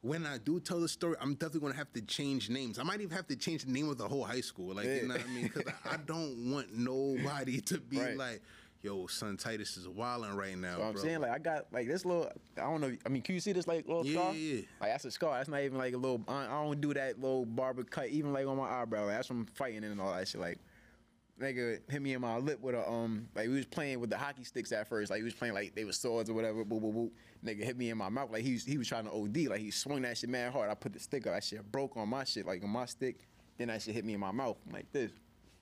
when 0.02 0.24
I 0.24 0.38
do 0.38 0.58
tell 0.60 0.80
the 0.80 0.88
story, 0.88 1.16
I'm 1.20 1.34
definitely 1.34 1.60
gonna 1.60 1.74
have 1.74 1.92
to 1.92 2.00
change 2.02 2.48
names. 2.48 2.78
I 2.78 2.82
might 2.82 3.00
even 3.02 3.14
have 3.16 3.26
to 3.28 3.36
change 3.36 3.64
the 3.64 3.72
name 3.72 3.88
of 3.90 3.98
the 3.98 4.08
whole 4.08 4.24
high 4.24 4.40
school. 4.40 4.74
Like 4.74 4.86
Yeah. 4.86 4.94
you 4.96 5.08
know 5.08 5.14
what 5.14 5.24
I 5.24 5.30
mean? 5.34 5.42
Because 5.52 5.72
I, 5.84 5.94
I 5.94 5.96
don't 5.98 6.50
want 6.50 6.72
nobody 6.74 7.60
to 7.62 7.78
be 7.78 7.98
Right. 7.98 8.16
like, 8.16 8.42
"Yo, 8.82 9.06
son 9.06 9.36
Titus 9.36 9.76
is 9.76 9.88
wilding 9.88 10.34
right 10.34 10.56
now." 10.56 10.76
So 10.76 10.82
I'm 10.82 10.92
bro. 10.92 11.02
saying 11.02 11.20
like 11.20 11.30
I 11.30 11.38
got 11.38 11.66
like 11.72 11.86
this 11.86 12.04
little 12.04 12.30
I 12.56 12.62
don't 12.62 12.80
know 12.80 12.96
I 13.04 13.08
mean 13.08 13.22
can 13.22 13.34
you 13.34 13.40
see 13.40 13.52
this 13.52 13.66
like 13.66 13.86
little 13.86 14.06
Yeah, 14.06 14.20
scar? 14.20 14.34
yeah, 14.34 14.54
yeah. 14.54 14.60
Like 14.80 14.90
that's 14.90 15.04
a 15.04 15.10
scar. 15.10 15.36
That's 15.36 15.48
not 15.48 15.60
even 15.60 15.78
like 15.78 15.94
a 15.94 15.98
little 15.98 16.22
I, 16.28 16.44
I 16.44 16.62
don't 16.64 16.80
do 16.80 16.94
that 16.94 17.20
little 17.20 17.44
barber 17.46 17.84
cut 17.84 18.08
even 18.08 18.32
like 18.32 18.46
on 18.46 18.56
my 18.56 18.68
eyebrow. 18.68 19.06
Like, 19.06 19.16
that's 19.16 19.28
from 19.28 19.46
fighting 19.54 19.84
and 19.84 20.00
all 20.00 20.12
that 20.14 20.28
shit. 20.28 20.40
Like 20.40 20.58
nigga 21.40 21.78
hit 21.90 22.02
me 22.02 22.12
in 22.12 22.20
my 22.20 22.36
lip 22.36 22.60
with 22.60 22.74
a 22.74 22.88
um 22.88 23.26
like 23.34 23.48
we 23.48 23.54
was 23.54 23.66
playing 23.66 23.98
with 23.98 24.10
the 24.10 24.18
hockey 24.18 24.44
sticks 24.44 24.72
at 24.72 24.86
first. 24.86 25.10
Like 25.10 25.18
he 25.18 25.24
was 25.24 25.34
playing 25.34 25.54
like 25.54 25.74
they 25.74 25.84
were 25.84 25.92
swords 25.92 26.28
or 26.30 26.34
whatever. 26.34 26.64
Boop 26.64 26.82
boop 26.82 26.94
boop. 26.94 27.10
Nigga 27.44 27.64
hit 27.64 27.76
me 27.78 27.90
in 27.90 27.96
my 27.98 28.08
mouth 28.10 28.30
like 28.30 28.42
he 28.42 28.52
was 28.52 28.64
he 28.64 28.78
was 28.78 28.86
trying 28.86 29.04
to 29.04 29.10
OD. 29.12 29.48
Like 29.48 29.60
he 29.60 29.70
swung 29.70 30.02
that 30.02 30.18
shit 30.18 30.28
mad 30.30 30.52
hard. 30.52 30.70
I 30.70 30.74
put 30.74 30.92
the 30.92 31.00
stick 31.00 31.26
up. 31.26 31.34
That 31.34 31.44
shit 31.44 31.70
broke 31.72 31.96
on 31.96 32.08
my 32.08 32.24
shit 32.24 32.46
like 32.46 32.62
on 32.62 32.70
my 32.70 32.84
stick. 32.86 33.26
Then 33.56 33.68
that 33.68 33.82
shit 33.82 33.94
hit 33.94 34.04
me 34.04 34.14
in 34.14 34.20
my 34.20 34.30
mouth. 34.32 34.56
I'm 34.66 34.72
like 34.72 34.90
this 34.92 35.10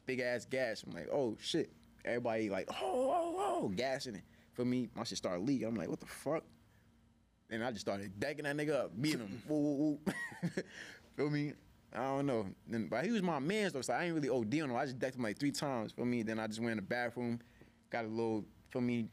big 0.07 0.21
ass 0.21 0.45
gash. 0.45 0.83
I'm 0.85 0.93
like 0.93 1.09
oh 1.13 1.37
shit. 1.41 1.71
Everybody 2.09 2.51
like 2.51 2.69
oh 2.71 2.75
oh 2.85 3.37
oh 3.39 3.69
gassing 3.69 4.17
it. 4.17 4.25
For 4.55 4.65
me, 4.65 4.89
my 4.95 5.05
shit 5.05 5.19
started 5.19 5.47
leaking. 5.47 5.69
I'm 5.69 5.77
like 5.77 5.89
what 5.89 6.01
the 6.01 6.07
fuck. 6.07 6.45
And 7.51 7.65
I 7.65 7.71
just 7.71 7.81
started 7.81 8.19
decking 8.19 8.45
that 8.45 8.57
nigga 8.57 8.85
up, 8.85 9.01
beating 9.01 9.21
him. 9.21 9.43
woo, 9.49 9.59
woo, 9.59 9.75
woo. 9.75 10.13
Feel 11.17 11.31
me? 11.31 11.53
I 11.95 12.03
don't 12.03 12.27
know. 12.27 12.47
Then, 12.67 12.89
but 12.89 13.05
he 13.05 13.11
was 13.11 13.23
my 13.23 13.39
man 13.39 13.71
though, 13.73 13.81
so 13.81 13.95
I 13.95 14.05
ain't 14.05 14.15
really 14.15 14.29
OD 14.29 14.63
on 14.63 14.71
him. 14.71 14.77
I 14.77 14.85
just 14.85 14.99
decked 14.99 15.17
him 15.17 15.23
like 15.23 15.39
three 15.39 15.53
times. 15.53 15.93
For 15.93 16.05
me, 16.05 16.23
then 16.23 16.39
I 16.39 16.47
just 16.47 16.61
went 16.61 16.73
in 16.73 16.77
the 16.77 16.83
bathroom, 16.83 17.41
got 17.91 18.05
a 18.05 18.09
little 18.09 18.45
for 18.71 18.81
me 18.81 19.09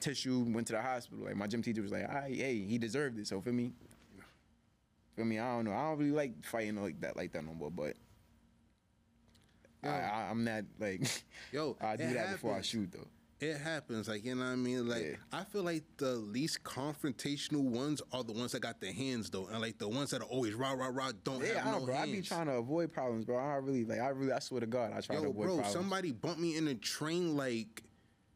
tissue, 0.00 0.44
went 0.48 0.66
to 0.66 0.74
the 0.74 0.82
hospital. 0.82 1.24
Like 1.24 1.36
my 1.36 1.46
gym 1.46 1.62
teacher 1.62 1.82
was 1.82 1.92
like, 1.92 2.06
"All 2.06 2.14
right, 2.14 2.34
hey, 2.34 2.60
he 2.60 2.78
deserved 2.78 3.18
it." 3.18 3.26
So 3.26 3.40
for 3.40 3.52
me, 3.52 3.72
for 5.16 5.24
me, 5.24 5.38
I 5.38 5.56
don't 5.56 5.64
know. 5.64 5.72
I 5.72 5.88
don't 5.88 5.98
really 5.98 6.10
like 6.10 6.44
fighting 6.44 6.80
like 6.82 7.00
that, 7.00 7.16
like 7.16 7.32
that 7.32 7.44
no 7.44 7.54
more. 7.54 7.70
But 7.70 7.96
I, 9.82 9.88
I, 9.88 10.28
I'm 10.30 10.44
not 10.44 10.64
like 10.78 11.02
Yo, 11.52 11.76
I 11.80 11.96
do 11.96 12.12
that 12.14 12.32
before 12.32 12.54
I 12.56 12.60
shoot 12.62 12.90
though. 12.92 13.06
It 13.40 13.56
happens, 13.56 14.08
like 14.08 14.24
you 14.24 14.34
know 14.34 14.42
what 14.44 14.50
I 14.50 14.56
mean. 14.56 14.88
Like 14.88 15.04
Yeah. 15.04 15.16
I 15.32 15.44
feel 15.44 15.62
like 15.62 15.84
the 15.96 16.14
least 16.14 16.64
confrontational 16.64 17.62
ones 17.62 18.02
are 18.12 18.24
the 18.24 18.32
ones 18.32 18.50
that 18.52 18.60
got 18.60 18.80
the 18.80 18.90
hands 18.90 19.30
though, 19.30 19.46
and 19.46 19.60
like 19.60 19.78
the 19.78 19.88
ones 19.88 20.10
that 20.10 20.22
are 20.22 20.24
always 20.24 20.54
rah 20.54 20.72
rah 20.72 20.90
rah 20.92 21.12
don't 21.22 21.40
Yeah, 21.44 21.62
have 21.62 21.66
I 21.68 21.78
no 21.78 21.84
bro. 21.86 21.94
hands. 21.94 22.08
I 22.08 22.12
be 22.12 22.22
trying 22.22 22.46
to 22.46 22.54
avoid 22.54 22.92
problems, 22.92 23.24
bro. 23.24 23.36
I 23.38 23.54
really 23.56 23.84
like. 23.84 24.00
I 24.00 24.08
really. 24.08 24.32
I 24.32 24.40
swear 24.40 24.60
to 24.60 24.66
God, 24.66 24.92
I 24.92 25.00
try 25.00 25.14
to 25.16 25.22
Yo, 25.22 25.30
avoid 25.30 25.44
bro, 25.44 25.54
problems. 25.54 25.72
somebody 25.72 26.12
bumped 26.12 26.40
me 26.40 26.56
in 26.56 26.66
a 26.66 26.74
train 26.74 27.36
like 27.36 27.84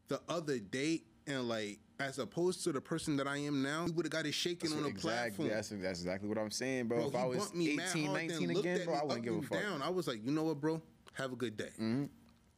the 0.07 0.21
other 0.29 0.61
day, 0.61 1.03
and 1.27 1.49
like 1.49 1.81
as 1.99 2.19
opposed 2.21 2.63
to 2.65 2.73
the 2.73 2.81
person 2.81 3.17
that 3.17 3.27
I 3.27 3.39
am 3.39 3.63
now, 3.63 3.87
he 3.87 3.93
would 3.93 4.07
have 4.07 4.11
got 4.13 4.27
it 4.27 4.35
shaken 4.35 4.73
on 4.73 4.83
the 4.83 4.89
exactly, 4.89 5.11
platform. 5.11 5.49
That's, 5.49 5.69
that's 5.71 6.01
exactly 6.01 6.29
what 6.29 6.39
I'm 6.39 6.51
saying, 6.51 6.87
bro. 6.89 6.99
Bro, 6.99 7.07
if 7.09 7.15
I 7.17 7.25
was 7.27 7.39
bumped 7.39 7.57
me 7.57 7.79
18, 7.81 8.13
19 8.13 8.51
again, 8.51 8.85
bro, 8.85 8.95
I 8.95 9.03
wouldn't 9.05 9.23
give 9.25 9.37
a 9.37 9.43
fuck. 9.43 9.63
Down. 9.63 9.83
I 9.83 9.89
was 9.89 10.07
like, 10.07 10.25
you 10.25 10.31
know 10.33 10.45
what, 10.45 10.61
bro? 10.61 10.81
Have 11.15 11.33
a 11.33 11.37
good 11.37 11.57
day. 11.57 11.71
Mm-hmm. 11.75 12.05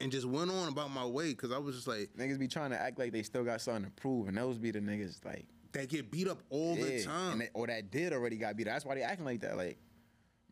and 0.01 0.12
just 0.12 0.27
went 0.27 0.51
on 0.51 0.69
about 0.69 0.90
my 0.90 1.05
way 1.05 1.31
because 1.31 1.53
I 1.53 1.59
was 1.59 1.75
just 1.75 1.88
like, 1.88 2.11
Niggas 2.19 2.38
be 2.38 2.49
trying 2.49 2.71
to 2.71 2.81
act 2.81 2.99
like 2.99 3.12
they 3.12 3.23
still 3.23 3.45
got 3.45 3.61
something 3.61 3.85
to 3.85 3.90
prove, 3.90 4.29
and 4.29 4.37
those 4.37 4.59
be 4.59 4.71
the 4.71 4.81
niggas 4.81 5.25
like 5.25 5.47
that 5.75 5.88
get 5.88 6.11
beat 6.11 6.29
up 6.29 6.38
all 6.51 6.77
the 6.77 7.03
time. 7.03 7.33
and 7.33 7.40
they, 7.43 7.51
or 7.53 7.67
that 7.67 7.90
did 7.90 8.12
already 8.12 8.37
got 8.37 8.57
beat. 8.57 8.67
Up. 8.69 8.75
That's 8.75 8.85
why 8.85 8.95
they 8.95 9.03
acting 9.03 9.25
like 9.25 9.40
that. 9.40 9.57
Like, 9.57 9.79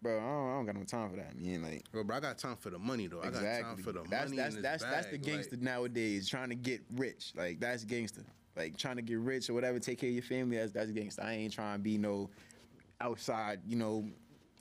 bro, 0.00 0.18
I 0.18 0.20
don't, 0.20 0.50
I 0.50 0.54
don't 0.54 0.66
got 0.66 0.76
no 0.76 0.84
time 0.84 1.10
for 1.10 1.16
that. 1.16 1.40
Man, 1.40 1.62
like. 1.62 1.90
Bro, 1.90 2.04
but 2.04 2.14
I 2.14 2.20
got 2.20 2.38
time 2.38 2.56
for 2.56 2.70
the 2.70 2.78
money 2.78 3.06
though. 3.06 3.20
I 3.22 3.30
got 3.30 3.42
time 3.42 3.76
for 3.78 3.92
the 3.92 4.02
that's, 4.10 4.30
money. 4.30 4.42
That's 4.42 4.56
that's 4.56 4.84
that's 4.84 5.06
the 5.06 5.18
gangster 5.18 5.56
like- 5.56 5.62
nowadays. 5.62 6.28
Trying 6.28 6.50
to 6.50 6.56
get 6.56 6.82
rich, 6.94 7.32
like 7.36 7.60
that's 7.60 7.84
gangster. 7.84 8.24
Like 8.56 8.76
trying 8.76 8.96
to 8.96 9.02
get 9.02 9.18
rich 9.18 9.48
or 9.48 9.54
whatever, 9.54 9.78
take 9.78 9.98
care 9.98 10.10
of 10.10 10.14
your 10.14 10.22
family. 10.22 10.58
That's 10.58 10.72
that's 10.72 10.90
gangster. 10.90 11.22
I 11.22 11.34
ain't 11.34 11.52
trying 11.52 11.78
to 11.78 11.82
be 11.82 11.96
no 11.96 12.30
outside. 13.00 13.60
You 13.66 13.76
know, 13.76 14.08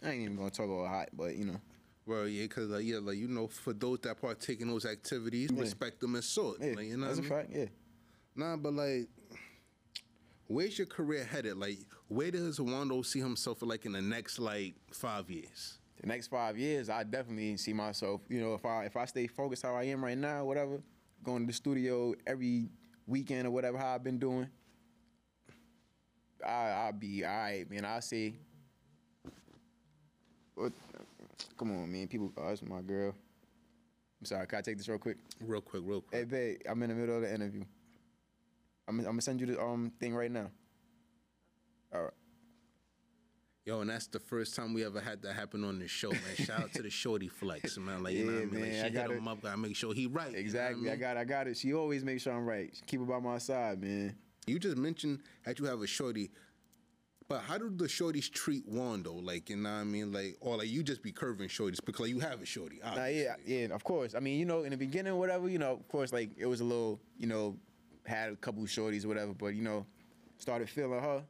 I 0.03 0.11
ain't 0.11 0.21
even 0.21 0.37
gonna 0.37 0.49
talk 0.49 0.67
about 0.67 0.87
hot, 0.87 1.09
but 1.13 1.35
you 1.35 1.45
know, 1.45 1.59
Well, 2.05 2.27
yeah, 2.27 2.43
because 2.43 2.69
like, 2.69 2.83
yeah, 2.85 2.97
like 3.01 3.17
you 3.17 3.27
know, 3.27 3.47
for 3.47 3.73
those 3.73 3.99
that 3.99 4.19
partake 4.19 4.61
in 4.61 4.67
those 4.67 4.85
activities, 4.85 5.49
Yeah. 5.53 5.61
respect 5.61 5.99
them 5.99 6.15
as 6.15 6.25
sort. 6.25 6.57
yeah, 6.59 6.73
like, 6.75 6.87
you 6.87 6.97
know 6.97 7.07
that's 7.07 7.19
a 7.19 7.21
what 7.21 7.31
I 7.31 7.35
mean? 7.35 7.47
fact. 7.47 7.55
Yeah. 7.55 7.65
Nah, 8.35 8.55
but 8.57 8.73
like, 8.73 9.07
where's 10.47 10.77
your 10.77 10.87
career 10.87 11.23
headed? 11.23 11.57
Like, 11.57 11.79
where 12.07 12.31
does 12.31 12.59
Wando 12.59 13.05
see 13.05 13.19
himself 13.19 13.61
like 13.61 13.85
in 13.85 13.91
the 13.91 14.01
next 14.01 14.39
like 14.39 14.75
five 14.91 15.29
years? 15.29 15.77
the 15.99 16.07
next 16.07 16.27
five 16.29 16.57
years, 16.57 16.89
I 16.89 17.03
definitely 17.03 17.55
see 17.57 17.73
myself. 17.73 18.21
You 18.27 18.41
know, 18.41 18.55
if 18.55 18.65
I 18.65 18.85
if 18.85 18.97
I 18.97 19.05
stay 19.05 19.27
focused 19.27 19.61
how 19.63 19.75
I 19.75 19.83
am 19.83 20.03
right 20.03 20.17
now, 20.17 20.43
whatever, 20.45 20.81
going 21.23 21.41
to 21.43 21.47
the 21.47 21.53
studio 21.53 22.15
every 22.25 22.69
weekend 23.05 23.45
or 23.47 23.51
whatever, 23.51 23.77
how 23.77 23.93
I've 23.93 24.03
been 24.03 24.17
doing, 24.17 24.47
I 26.43 26.51
I'll 26.71 26.91
be 26.93 27.23
all 27.23 27.31
right, 27.31 27.69
man. 27.69 27.85
I 27.85 27.99
say, 27.99 28.33
what? 30.55 30.71
Come 31.57 31.71
on, 31.71 31.91
man. 31.91 32.07
People, 32.07 32.31
oh, 32.37 32.47
that's 32.47 32.61
my 32.63 32.81
girl. 32.81 33.13
I'm 34.19 34.25
sorry. 34.25 34.45
Can 34.47 34.59
I 34.59 34.61
take 34.61 34.77
this 34.77 34.87
real 34.87 34.97
quick? 34.99 35.17
Real 35.39 35.61
quick, 35.61 35.83
real 35.85 36.01
quick. 36.01 36.19
Hey, 36.19 36.25
babe, 36.25 36.61
I'm 36.69 36.81
in 36.83 36.89
the 36.89 36.95
middle 36.95 37.15
of 37.15 37.21
the 37.23 37.33
interview. 37.33 37.63
I'm 38.87 38.99
I'm 38.99 39.05
gonna 39.05 39.21
send 39.21 39.39
you 39.39 39.47
the 39.47 39.61
um 39.61 39.91
thing 39.99 40.13
right 40.15 40.31
now. 40.31 40.49
All 41.93 42.03
right. 42.03 42.11
Yo, 43.65 43.79
and 43.81 43.89
that's 43.91 44.07
the 44.07 44.19
first 44.19 44.55
time 44.55 44.73
we 44.73 44.83
ever 44.83 44.99
had 44.99 45.21
that 45.21 45.33
happen 45.33 45.63
on 45.63 45.77
the 45.77 45.87
show, 45.87 46.09
man. 46.11 46.19
Shout 46.35 46.61
out 46.61 46.73
to 46.73 46.81
the 46.81 46.89
Shorty 46.89 47.27
Flex, 47.27 47.77
man. 47.77 48.01
Like, 48.01 48.15
you 48.15 48.25
know 48.25 48.31
Yeah, 48.31 48.39
what 48.39 48.41
I 48.41 48.45
mean? 48.51 48.61
Like, 48.61 48.63
man, 48.63 48.73
she 48.73 48.79
I 48.79 48.83
hit 48.85 48.93
gotta- 48.93 49.13
him 49.13 49.27
up, 49.27 49.41
gotta 49.41 49.57
make 49.57 49.75
sure 49.75 49.93
he 49.93 50.07
right. 50.07 50.27
you 50.29 50.33
know 50.33 50.39
Exactly. 50.39 50.87
I 50.87 50.91
mean? 50.93 50.99
got 50.99 51.17
I 51.17 51.23
got 51.25 51.47
it. 51.47 51.57
She 51.57 51.73
always 51.73 52.03
makes 52.03 52.23
sure 52.23 52.33
I'm 52.33 52.45
right. 52.45 52.71
She 52.73 52.81
keep 52.85 53.01
it 53.01 53.07
by 53.07 53.19
my 53.19 53.37
side, 53.37 53.79
man. 53.81 54.15
You 54.47 54.57
just 54.57 54.77
mentioned 54.77 55.19
that 55.45 55.59
you 55.59 55.65
have 55.65 55.79
a 55.81 55.87
shorty, 55.87 56.31
but 57.31 57.43
how 57.43 57.57
do 57.57 57.69
the 57.69 57.85
shorties 57.85 58.29
treat 58.29 58.69
Wando? 58.69 59.25
Like, 59.25 59.49
you 59.49 59.55
know 59.55 59.71
what 59.71 59.79
I 59.79 59.83
mean? 59.85 60.11
Like, 60.11 60.35
or 60.41 60.57
like 60.57 60.67
you 60.67 60.83
just 60.83 61.01
be 61.01 61.13
curving 61.13 61.47
shorties 61.47 61.79
because 61.83 62.01
like, 62.01 62.09
you 62.09 62.19
have 62.19 62.41
a 62.41 62.45
shorty. 62.45 62.79
Nah, 62.83 63.05
yeah, 63.05 63.35
yeah, 63.45 63.67
of 63.67 63.85
course. 63.85 64.15
I 64.15 64.19
mean, 64.19 64.37
you 64.37 64.43
know, 64.45 64.63
in 64.63 64.71
the 64.71 64.77
beginning, 64.77 65.15
whatever, 65.15 65.47
you 65.47 65.57
know, 65.57 65.71
of 65.71 65.87
course, 65.87 66.11
like 66.11 66.31
it 66.37 66.45
was 66.45 66.59
a 66.59 66.65
little, 66.65 66.99
you 67.17 67.27
know, 67.27 67.55
had 68.05 68.33
a 68.33 68.35
couple 68.35 68.61
shorties 68.63 69.05
or 69.05 69.07
whatever, 69.07 69.33
but 69.33 69.55
you 69.55 69.61
know, 69.61 69.85
started 70.39 70.69
feeling 70.69 70.99
her, 70.99 71.23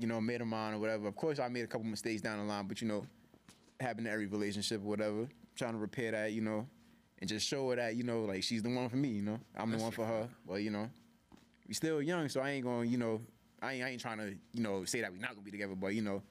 you 0.00 0.08
know, 0.08 0.20
made 0.20 0.40
her 0.40 0.46
mine 0.46 0.74
or 0.74 0.78
whatever. 0.78 1.06
Of 1.06 1.14
course, 1.14 1.38
I 1.38 1.46
made 1.46 1.62
a 1.62 1.68
couple 1.68 1.86
mistakes 1.86 2.20
down 2.20 2.38
the 2.38 2.44
line, 2.44 2.66
but 2.66 2.82
you 2.82 2.88
know, 2.88 3.06
happened 3.78 4.06
to 4.06 4.10
every 4.10 4.26
relationship 4.26 4.80
or 4.82 4.88
whatever. 4.88 5.28
Trying 5.54 5.74
to 5.74 5.78
repair 5.78 6.10
that, 6.10 6.32
you 6.32 6.40
know, 6.40 6.66
and 7.20 7.28
just 7.28 7.46
show 7.46 7.70
her 7.70 7.76
that, 7.76 7.94
you 7.94 8.02
know, 8.02 8.22
like 8.22 8.42
she's 8.42 8.64
the 8.64 8.74
one 8.74 8.88
for 8.88 8.96
me, 8.96 9.10
you 9.10 9.22
know, 9.22 9.38
I'm 9.56 9.70
the 9.70 9.78
one 9.78 9.92
for 9.92 10.04
her. 10.04 10.28
Well, 10.44 10.58
you 10.58 10.70
know, 10.70 10.90
we 11.68 11.74
still 11.74 12.02
young, 12.02 12.28
so 12.28 12.40
I 12.40 12.50
ain't 12.50 12.64
gonna, 12.64 12.84
you 12.84 12.98
know, 12.98 13.20
I 13.62 13.74
ain't, 13.74 13.84
I 13.84 13.88
ain't 13.90 14.00
trying 14.00 14.18
to, 14.18 14.34
you 14.52 14.62
know, 14.62 14.84
say 14.84 15.00
that 15.00 15.12
we 15.12 15.18
not 15.18 15.30
gonna 15.30 15.42
be 15.42 15.50
together, 15.50 15.74
but 15.74 15.94
you 15.94 16.02
know, 16.02 16.22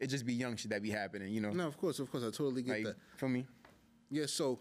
it 0.00 0.08
just 0.08 0.26
be 0.26 0.34
young 0.34 0.56
shit 0.56 0.70
that 0.70 0.82
be 0.82 0.90
happening, 0.90 1.32
you 1.32 1.40
know. 1.40 1.50
No, 1.50 1.66
of 1.66 1.76
course, 1.78 1.98
of 1.98 2.10
course, 2.10 2.22
I 2.22 2.26
totally 2.26 2.62
get 2.62 2.76
like, 2.76 2.84
that. 2.84 2.96
for 3.16 3.28
me. 3.28 3.46
Yeah, 4.10 4.26
so 4.26 4.60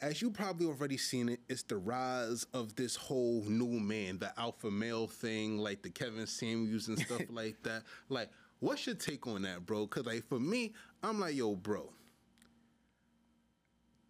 as 0.00 0.20
you 0.20 0.30
probably 0.30 0.66
already 0.66 0.96
seen 0.96 1.28
it, 1.28 1.40
it's 1.48 1.62
the 1.62 1.76
rise 1.76 2.46
of 2.52 2.74
this 2.76 2.96
whole 2.96 3.42
new 3.46 3.80
man, 3.80 4.18
the 4.18 4.32
alpha 4.38 4.70
male 4.70 5.06
thing, 5.06 5.58
like 5.58 5.82
the 5.82 5.90
Kevin 5.90 6.26
Samuels 6.26 6.88
and 6.88 6.98
stuff 6.98 7.22
like 7.30 7.62
that. 7.62 7.82
Like, 8.08 8.30
what's 8.60 8.86
your 8.86 8.94
take 8.94 9.26
on 9.26 9.42
that, 9.42 9.64
bro? 9.64 9.86
Cause 9.86 10.04
like 10.04 10.26
for 10.28 10.38
me, 10.38 10.74
I'm 11.02 11.20
like, 11.20 11.34
yo, 11.34 11.54
bro. 11.54 11.90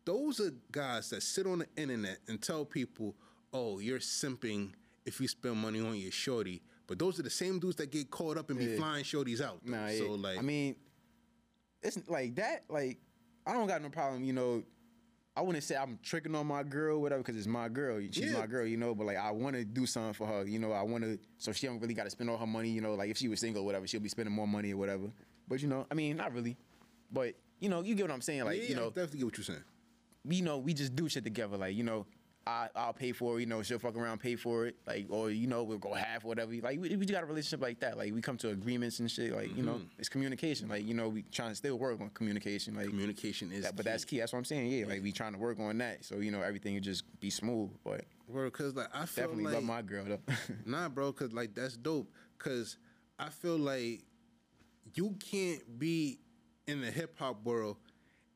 Those 0.05 0.41
are 0.41 0.53
guys 0.71 1.11
that 1.11 1.23
sit 1.23 1.47
on 1.47 1.61
the 1.61 1.67
internet 1.77 2.19
and 2.29 2.41
tell 2.41 2.65
people, 2.65 3.15
oh, 3.53 3.81
you're 3.81 3.99
simping 3.99 4.71
if 5.07 5.21
you 5.21 5.29
spend 5.29 5.57
money 5.57 5.81
on 5.81 5.97
your 5.97 6.11
shorty. 6.11 6.61
But 6.87 6.99
those 6.99 7.19
are 7.19 7.23
the 7.23 7.31
same 7.31 7.59
dudes 7.59 7.77
that 7.77 7.91
get 7.91 8.11
caught 8.11 8.37
up 8.37 8.51
and 8.51 8.59
be 8.59 8.67
Yeah. 8.67 8.77
flying 8.77 9.05
shorties 9.05 9.41
out. 9.41 9.61
though. 9.65 9.73
Nah, 9.77 9.89
so 9.89 9.95
yeah. 10.17 10.23
like 10.23 10.39
I 10.39 10.43
mean, 10.43 10.77
it's 11.83 11.99
like 12.09 12.35
that. 12.37 12.65
Like, 12.69 12.99
I 13.47 13.53
don't 13.55 13.67
got 13.67 13.83
no 13.83 13.89
problem. 13.89 14.25
You 14.25 14.33
know, 14.33 14.63
I 15.37 15.43
wouldn't 15.43 15.63
say 15.65 15.77
I'm 15.77 15.99
tricking 16.03 16.35
on 16.35 16.47
my 16.47 16.63
girl, 16.63 17.01
whatever, 17.01 17.23
because 17.23 17.37
it's 17.37 17.47
my 17.47 17.69
girl. 17.69 18.01
She's 18.01 18.33
Yeah. 18.33 18.39
my 18.41 18.47
girl, 18.47 18.67
you 18.67 18.77
know. 18.77 18.95
But 18.95 19.07
like, 19.07 19.17
I 19.19 19.31
want 19.31 19.55
to 19.57 19.65
do 19.65 19.85
something 19.87 20.15
for 20.15 20.27
her. 20.27 20.45
You 20.47 20.59
know, 20.59 20.73
I 20.73 20.83
want 20.83 21.05
to, 21.05 21.19
so 21.39 21.53
she 21.53 21.67
don't 21.67 21.79
really 21.81 21.95
got 21.95 22.05
to 22.05 22.11
spend 22.11 22.31
all 22.31 22.39
her 22.39 22.47
money. 22.47 22.71
You 22.71 22.81
know, 22.81 22.95
like 22.95 23.11
if 23.11 23.19
she 23.19 23.29
was 23.29 23.41
single, 23.41 23.63
or 23.63 23.67
whatever, 23.67 23.87
she'll 23.87 24.01
be 24.01 24.09
spending 24.09 24.35
more 24.35 24.49
money 24.49 24.73
or 24.73 24.77
whatever. 24.77 25.11
But 25.49 25.61
you 25.63 25.69
know, 25.69 25.87
I 25.91 25.95
mean, 25.95 26.17
not 26.17 26.33
really. 26.33 26.57
But 27.13 27.35
you 27.61 27.69
know, 27.69 27.83
you 27.83 27.95
get 27.95 28.03
what 28.05 28.13
I'm 28.13 28.21
saying. 28.23 28.45
Like, 28.45 28.59
yeah, 28.63 28.69
you 28.69 28.75
I 28.77 28.79
know, 28.79 28.89
definitely 28.89 29.19
get 29.19 29.25
what 29.27 29.37
you're 29.39 29.45
saying. 29.45 29.65
you 30.29 30.43
know, 30.43 30.59
we 30.59 30.75
just 30.75 30.97
do 30.97 31.09
shit 31.09 31.23
together. 31.25 31.57
Like, 31.57 31.77
you 31.77 31.85
know, 31.85 32.05
I 32.47 32.69
I'll 32.77 32.93
pay 32.93 33.13
for 33.13 33.37
it. 33.37 33.41
You 33.41 33.47
know, 33.47 33.63
she'll 33.63 33.79
fuck 33.79 33.97
around, 33.97 34.21
pay 34.21 34.37
for 34.37 34.67
it. 34.67 34.77
Like, 34.87 35.07
or 35.11 35.31
you 35.31 35.47
know, 35.49 35.65
we'll 35.65 35.79
go 35.79 35.95
half, 35.95 36.23
whatever. 36.25 36.53
Like, 36.63 36.81
we, 36.81 36.95
we 36.97 37.05
got 37.07 37.23
a 37.23 37.27
relationship 37.27 37.61
like 37.61 37.81
that. 37.81 37.99
Like, 37.99 38.15
we 38.15 38.21
come 38.21 38.37
to 38.39 38.51
agreements 38.51 39.01
and 39.01 39.11
shit. 39.11 39.35
Like, 39.35 39.57
you 39.57 39.63
know, 39.65 39.75
Mm-hmm. 39.75 39.99
it's 39.99 40.09
communication. 40.09 40.69
Like, 40.69 40.87
you 40.87 40.95
know, 40.95 41.09
we 41.09 41.23
trying 41.33 41.51
to 41.51 41.57
still 41.57 41.77
work 41.79 42.01
on 42.01 42.09
communication. 42.11 42.75
Like, 42.75 42.89
Communication 42.89 43.51
is 43.51 43.65
that, 43.65 43.75
but 43.75 43.85
that's 43.85 44.05
key. 44.05 44.19
That's 44.21 44.33
what 44.33 44.39
I'm 44.39 44.45
saying. 44.45 44.69
Yeah, 44.71 44.87
like 44.87 45.03
we 45.03 45.11
trying 45.13 45.33
to 45.33 45.39
work 45.39 45.59
on 45.59 45.79
that. 45.79 46.05
So 46.05 46.17
you 46.19 46.31
know, 46.31 46.41
everything 46.43 46.75
would 46.75 46.85
just 46.85 47.03
be 47.21 47.31
smooth. 47.31 47.71
But 47.85 48.03
Word, 48.29 48.53
cause 48.53 48.75
like 48.75 48.89
I 48.95 49.07
feel 49.07 49.25
definitely 49.25 49.45
like 49.45 49.55
love 49.55 49.65
my 49.65 49.83
girl 49.83 50.05
though. 50.05 50.21
Nah, 50.67 50.89
bro, 50.89 51.13
cause 51.13 51.33
like 51.33 51.55
that's 51.55 51.77
dope. 51.77 52.09
Cause 52.39 52.77
I 53.19 53.29
feel 53.31 53.57
like 53.59 54.03
you 54.95 55.17
can't 55.19 55.79
be 55.79 56.21
in 56.69 56.81
the 56.81 56.91
hip 56.91 57.19
hop 57.19 57.45
world 57.45 57.77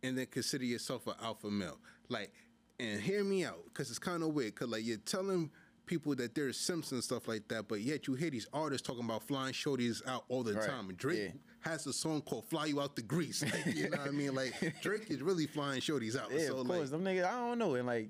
and 0.03 0.17
then 0.19 0.27
consider 0.27 0.65
yourself 0.65 1.07
an 1.07 1.15
alpha 1.23 1.51
male. 1.51 1.79
Like, 2.09 2.33
and 2.81 3.01
hear 3.01 3.23
me 3.25 3.45
out, 3.45 3.63
cause 3.75 3.91
it's 3.91 3.99
kind 3.99 4.23
of 4.23 4.31
weird. 4.31 4.55
Cause 4.55 4.69
like 4.69 4.85
you're 4.85 4.97
telling 4.99 5.51
people 5.87 6.15
that 6.15 6.35
there's 6.35 6.57
simps 6.57 6.93
and 6.93 7.03
stuff 7.03 7.27
like 7.27 7.49
that, 7.49 7.67
but 7.69 7.81
yet 7.81 8.07
you 8.07 8.15
hear 8.15 8.31
these 8.31 8.47
artists 8.53 8.87
talking 8.87 9.05
about 9.05 9.23
flying 9.25 9.53
shorties 9.53 10.07
out 10.07 10.25
all 10.29 10.43
the 10.45 10.55
Right, 10.55 10.69
time. 10.69 10.89
And 10.89 10.97
Drake 10.97 11.19
yeah. 11.19 11.71
has 11.71 11.87
a 11.87 11.93
song 11.93 12.23
called 12.23 12.45
"Fly 12.49 12.67
You 12.67 12.81
Out 12.81 12.95
to 12.97 13.03
Greece." 13.03 13.43
Like, 13.43 13.75
you 13.75 13.91
know 13.91 13.99
what 13.99 14.07
I 14.09 14.11
mean? 14.11 14.35
Like 14.35 14.55
Drake 14.83 15.11
is 15.11 15.21
really 15.21 15.47
flying 15.47 15.81
shorties 15.81 16.17
out. 16.19 16.31
yeah, 16.33 16.47
so 16.47 16.59
of 16.59 16.67
like, 16.69 16.79
course. 16.79 16.91
Them 16.91 17.05
niggas, 17.05 17.25
I 17.27 17.33
don't 17.33 17.59
know. 17.59 17.75
And 17.75 17.87
like, 17.87 18.09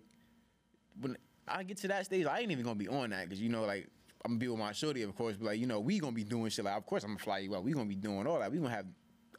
when 1.01 1.17
I 1.49 1.63
get 1.63 1.79
to 1.79 1.89
that 1.89 2.05
stage, 2.07 2.27
I 2.27 2.41
ain't 2.41 2.51
even 2.51 2.65
gonna 2.65 2.77
be 2.77 2.89
on 2.89 3.11
that 3.11 3.25
because 3.29 3.41
you 3.41 3.49
know, 3.49 3.65
like, 3.65 3.89
I'm 4.25 4.33
gonna 4.33 4.39
be 4.41 4.49
with 4.49 4.59
my 4.59 4.73
shorty, 4.73 5.03
of 5.03 5.15
course. 5.17 5.37
But 5.37 5.47
like, 5.47 5.59
you 5.59 5.67
know, 5.67 5.81
we 5.81 5.99
gonna 5.99 6.13
be 6.13 6.25
doing 6.25 6.51
shit. 6.51 6.65
Like, 6.67 6.77
of 6.77 6.85
course, 6.85 7.03
I'm 7.03 7.11
gonna 7.11 7.19
fly 7.19 7.39
you 7.39 7.55
out. 7.57 7.65
We 7.65 7.73
gonna 7.73 7.87
be 7.87 7.97
doing 7.97 8.27
all 8.27 8.39
that. 8.41 8.53
We 8.53 8.59
gonna 8.59 8.71
have 8.71 8.87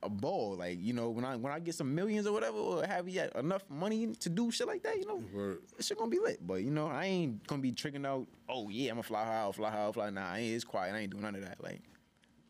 a 0.04 0.10
ball. 0.10 0.56
Like, 0.58 0.78
you 0.82 0.94
know, 0.94 1.10
when 1.10 1.26
I 1.26 1.36
when 1.36 1.52
I 1.54 1.60
get 1.60 1.76
some 1.76 1.94
millions 1.94 2.26
or 2.28 2.34
whatever, 2.34 2.58
or 2.58 2.86
have 2.86 3.08
yet 3.10 3.36
enough 3.36 3.64
money 3.70 4.08
to 4.20 4.30
do 4.30 4.52
shit 4.52 4.68
like 4.68 4.84
that, 4.84 4.98
you 4.98 5.06
know, 5.06 5.24
Word. 5.34 5.60
shit 5.80 5.98
gonna 5.98 6.10
be 6.10 6.20
lit. 6.20 6.46
But 6.46 6.64
you 6.64 6.72
know, 6.72 6.88
I 6.88 7.06
ain't 7.06 7.46
gonna 7.48 7.62
be 7.62 7.72
tricking 7.72 8.06
out. 8.06 8.28
Oh 8.50 8.70
yeah, 8.70 8.90
I'm 8.92 8.96
gonna 8.96 9.04
fly 9.04 9.26
her 9.26 9.32
out, 9.32 9.56
fly 9.56 9.70
her 9.72 9.78
out, 9.78 9.94
fly. 9.94 10.10
Nah, 10.10 10.32
I 10.32 10.40
ain't. 10.40 10.56
It's 10.56 10.64
quiet. 10.64 10.96
I 10.96 11.00
ain't 11.00 11.12
doing 11.12 11.24
none 11.24 11.36
of 11.36 11.42
that. 11.42 11.64
Like. 11.64 11.82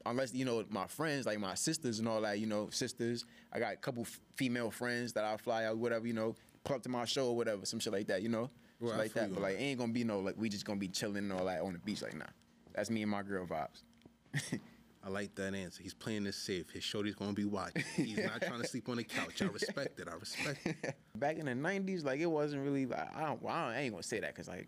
Unless 0.04 0.34
you 0.34 0.46
know 0.46 0.66
my 0.72 0.88
friends, 0.88 1.28
like 1.28 1.40
my 1.40 1.54
sisters 1.54 2.00
and 2.00 2.08
all 2.08 2.22
that, 2.22 2.40
you 2.40 2.48
know, 2.48 2.70
sisters. 2.72 3.24
I 3.54 3.60
got 3.60 3.74
a 3.74 3.76
couple 3.76 4.02
f- 4.02 4.20
female 4.36 4.72
friends 4.72 5.14
that 5.14 5.24
I 5.24 5.38
fly 5.38 5.66
out, 5.66 5.78
whatever, 5.78 6.08
you 6.08 6.14
know, 6.14 6.34
up 6.68 6.82
to 6.82 6.90
my 6.90 7.06
show 7.06 7.28
or 7.28 7.36
whatever, 7.38 7.68
some 7.68 7.80
shit 7.80 7.94
like 7.94 8.08
that, 8.08 8.24
you 8.24 8.30
know, 8.30 8.50
Well, 8.80 8.98
like 8.98 9.14
that. 9.14 9.28
you 9.30 9.36
But 9.36 9.44
like, 9.44 9.60
ain't 9.60 9.78
gonna 9.78 9.94
be 9.94 10.04
no 10.04 10.20
like 10.20 10.34
we 10.40 10.50
just 10.50 10.66
gonna 10.66 10.80
be 10.80 10.88
chilling 10.88 11.18
and 11.18 11.32
all 11.34 11.46
that 11.46 11.62
on 11.62 11.74
the 11.74 11.78
beach, 11.80 12.02
like 12.02 12.18
nah. 12.18 12.26
That's 12.74 12.90
me 12.90 13.04
and 13.04 13.12
my 13.12 13.22
girl 13.22 13.46
vibes. 13.46 13.84
I 15.04 15.10
like 15.10 15.34
that 15.36 15.56
answer. 15.56 15.82
He's 15.82 15.96
playing 15.96 16.26
this 16.26 16.36
safe. 16.36 16.70
His 16.70 16.84
shorty's 16.84 17.16
gonna 17.16 17.34
be 17.34 17.46
watching. 17.46 17.84
He's 17.96 18.18
not 18.18 18.42
trying 18.42 18.62
to 18.62 18.68
sleep 18.68 18.88
on 18.88 18.98
the 18.98 19.04
couch. 19.04 19.42
I 19.42 19.46
respect 19.46 20.00
it. 20.00 20.08
I 20.08 20.14
respect 20.14 20.66
it. 20.66 20.96
Back 21.16 21.38
in 21.38 21.46
the 21.46 21.54
'90s, 21.54 22.06
like 22.06 22.20
it 22.20 22.28
wasn't 22.28 22.64
really. 22.64 22.86
Like, 22.86 23.16
I 23.16 23.26
don't. 23.26 23.46
I, 23.48 23.82
ain't 23.82 23.94
gonna 23.94 24.04
say 24.04 24.20
that 24.20 24.36
because 24.36 24.48
like 24.48 24.68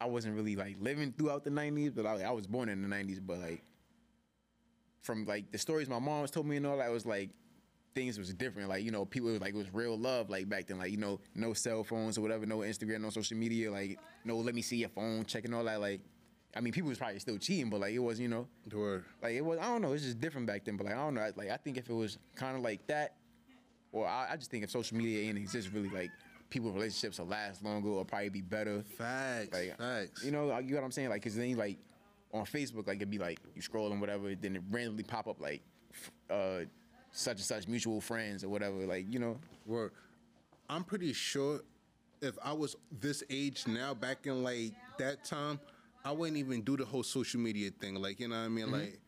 I 0.00 0.06
wasn't 0.06 0.34
really 0.34 0.56
like 0.56 0.76
living 0.80 1.14
throughout 1.16 1.44
the 1.44 1.50
'90s, 1.50 1.94
but 1.94 2.04
I, 2.04 2.22
I 2.24 2.30
was 2.32 2.46
born 2.46 2.68
in 2.68 2.82
the 2.82 2.94
'90s. 2.94 3.20
But 3.24 3.38
like 3.38 3.62
from 5.02 5.24
like 5.24 5.50
the 5.52 5.58
stories 5.58 5.88
my 5.88 5.98
mom's 5.98 6.30
told 6.30 6.46
me 6.46 6.56
and 6.56 6.66
all 6.66 6.78
that 6.78 6.90
was 6.90 7.06
like 7.06 7.30
things 7.94 8.18
was 8.18 8.32
different. 8.34 8.68
Like 8.68 8.84
you 8.84 8.90
know, 8.90 9.06
people 9.06 9.30
was 9.30 9.40
like 9.40 9.54
it 9.54 9.56
was 9.56 9.72
real 9.72 9.98
love 9.98 10.28
like 10.28 10.48
back 10.50 10.66
then. 10.66 10.78
Like 10.78 10.90
you 10.90 10.98
know, 10.98 11.18
no 11.34 11.54
cell 11.54 11.82
phones 11.82 12.18
or 12.18 12.20
whatever, 12.20 12.44
no 12.44 12.58
Instagram, 12.58 13.00
no 13.00 13.10
social 13.10 13.38
media. 13.38 13.72
Like 13.72 13.98
no, 14.24 14.36
let 14.36 14.54
me 14.54 14.60
see 14.60 14.76
your 14.76 14.90
phone, 14.90 15.24
checking 15.24 15.54
all 15.54 15.64
that. 15.64 15.80
Like 15.80 16.02
I 16.56 16.60
mean, 16.60 16.72
people 16.72 16.88
was 16.88 16.98
probably 16.98 17.18
still 17.18 17.36
cheating, 17.36 17.68
but 17.68 17.80
like 17.80 17.92
it 17.92 17.98
was 17.98 18.18
you 18.18 18.28
know. 18.28 18.46
Word. 18.72 19.04
Like 19.22 19.34
it 19.34 19.44
was, 19.44 19.58
I 19.58 19.64
don't 19.64 19.82
know. 19.82 19.92
It's 19.92 20.04
just 20.04 20.20
different 20.20 20.46
back 20.46 20.64
then. 20.64 20.76
But 20.76 20.86
like 20.86 20.94
I 20.94 20.98
don't 20.98 21.14
know. 21.14 21.30
Like 21.36 21.50
I 21.50 21.56
think 21.56 21.76
if 21.76 21.90
it 21.90 21.94
was 21.94 22.18
kind 22.34 22.56
of 22.56 22.62
like 22.62 22.86
that, 22.86 23.16
or 23.92 24.06
I, 24.06 24.28
I 24.32 24.36
just 24.36 24.50
think 24.50 24.64
if 24.64 24.70
social 24.70 24.96
media 24.96 25.28
ain't 25.28 25.36
exist, 25.36 25.70
really 25.72 25.90
like 25.90 26.10
people 26.48 26.70
relationships 26.70 27.18
will 27.18 27.26
last 27.26 27.62
longer 27.62 27.90
or 27.90 28.04
probably 28.04 28.30
be 28.30 28.40
better. 28.40 28.82
Facts. 28.96 29.52
Like 29.52 29.76
facts. 29.78 30.24
you 30.24 30.30
know, 30.30 30.58
you 30.58 30.70
know 30.70 30.76
what 30.76 30.84
I'm 30.84 30.92
saying? 30.92 31.10
Like, 31.10 31.22
cause 31.22 31.34
then 31.34 31.56
like 31.56 31.78
on 32.32 32.44
Facebook, 32.44 32.86
like 32.86 32.96
it'd 32.96 33.10
be 33.10 33.18
like 33.18 33.38
you 33.54 33.62
scrolling 33.62 34.00
whatever, 34.00 34.34
then 34.34 34.56
it 34.56 34.62
randomly 34.70 35.02
pop 35.02 35.28
up 35.28 35.40
like 35.40 35.62
uh 36.30 36.60
such 37.12 37.36
and 37.36 37.44
such 37.44 37.68
mutual 37.68 38.00
friends 38.00 38.44
or 38.44 38.48
whatever. 38.48 38.86
Like 38.86 39.06
you 39.12 39.18
know, 39.18 39.38
Word. 39.66 39.92
I'm 40.68 40.84
pretty 40.84 41.12
sure 41.12 41.60
if 42.20 42.36
I 42.42 42.52
was 42.52 42.76
this 42.90 43.22
age 43.30 43.66
now, 43.66 43.94
back 43.94 44.26
in 44.26 44.42
like 44.42 44.72
that 44.98 45.24
time, 45.24 45.60
I 46.06 46.12
wouldn't 46.12 46.36
even 46.36 46.62
do 46.62 46.76
the 46.76 46.84
whole 46.84 47.02
social 47.02 47.40
media 47.40 47.70
thing. 47.70 47.96
Like, 47.96 48.20
you 48.20 48.28
know 48.28 48.36
what 48.36 48.44
I 48.44 48.48
mean? 48.48 48.66
Mm-hmm. 48.66 48.74
Like, 48.74 49.00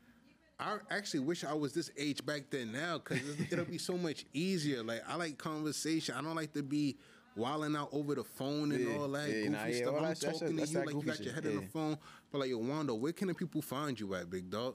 I 0.58 0.78
actually 0.90 1.20
wish 1.20 1.44
I 1.44 1.54
was 1.54 1.72
this 1.72 1.92
age 1.96 2.26
back 2.26 2.50
then 2.50 2.72
now 2.72 2.98
because 2.98 3.20
it'll 3.52 3.64
be 3.64 3.78
so 3.78 3.96
much 3.96 4.26
easier. 4.32 4.82
Like, 4.82 5.02
I 5.08 5.14
like 5.14 5.38
conversation. 5.38 6.16
I 6.16 6.22
don't 6.22 6.34
like 6.34 6.52
to 6.54 6.62
be 6.64 6.96
wilding 7.36 7.76
out 7.76 7.90
over 7.92 8.16
the 8.16 8.24
phone 8.24 8.72
and 8.72 8.88
Yeah, 8.88 8.96
all 8.96 9.08
that 9.10 9.28
yeah, 9.28 9.34
goofy 9.34 9.48
nah, 9.50 9.64
yeah, 9.66 9.76
stuff. 9.76 9.94
all 9.94 10.04
I'm 10.04 10.14
talking 10.16 10.56
to 10.56 10.66
you 10.66 10.78
like 10.80 10.94
you 10.94 11.02
got 11.02 11.20
your 11.20 11.34
head 11.34 11.46
on 11.46 11.52
yeah. 11.52 11.60
the 11.60 11.66
phone. 11.66 11.98
But 12.32 12.38
like, 12.38 12.50
yo, 12.50 12.58
Wando, 12.58 12.98
where 12.98 13.12
can 13.12 13.28
the 13.28 13.34
people 13.34 13.62
find 13.62 13.98
you 13.98 14.12
at, 14.16 14.28
big 14.28 14.50
dog? 14.50 14.74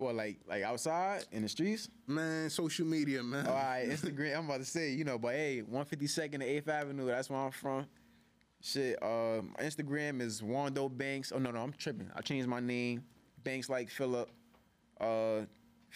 Well, 0.00 0.14
like 0.14 0.40
like 0.48 0.64
outside 0.64 1.26
in 1.30 1.42
the 1.42 1.48
streets. 1.48 1.88
Man, 2.08 2.50
social 2.50 2.84
media, 2.84 3.22
man. 3.22 3.46
All 3.46 3.54
right, 3.54 3.86
Instagram. 3.88 4.36
I'm 4.36 4.46
about 4.46 4.58
to 4.58 4.64
say, 4.64 4.90
you 4.90 5.04
know, 5.04 5.16
but 5.16 5.34
hey, 5.34 5.62
152nd 5.62 6.34
and 6.34 6.42
8th 6.42 6.66
Avenue. 6.66 7.06
That's 7.06 7.30
where 7.30 7.38
I'm 7.38 7.52
from. 7.52 7.86
Shit. 8.62 9.02
Uh, 9.02 9.42
my 9.58 9.64
Instagram 9.64 10.20
is 10.20 10.40
Wando 10.40 10.88
Banks. 10.96 11.32
Oh 11.34 11.38
no, 11.38 11.50
no, 11.50 11.60
I'm 11.60 11.72
tripping. 11.72 12.10
I 12.14 12.20
changed 12.20 12.48
my 12.48 12.60
name. 12.60 13.02
Banks 13.42 13.68
like 13.68 13.90
Philip. 13.90 14.30
Uh, 15.00 15.42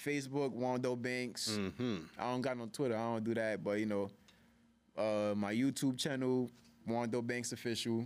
Facebook 0.05 0.53
Wando 0.55 1.01
Banks. 1.01 1.57
Mm-hmm. 1.59 1.97
I 2.19 2.25
don't 2.33 2.43
got 2.43 2.59
no 2.59 2.67
Twitter. 2.67 2.97
I 2.97 3.03
don't 3.15 3.25
do 3.25 3.35
that. 3.35 3.63
But 3.63 3.79
you 3.79 3.87
know, 3.87 4.11
uh, 4.99 5.35
my 5.37 5.55
YouTube 5.55 5.97
channel 5.97 6.51
Wando 6.89 7.25
Banks 7.25 7.53
official. 7.53 8.05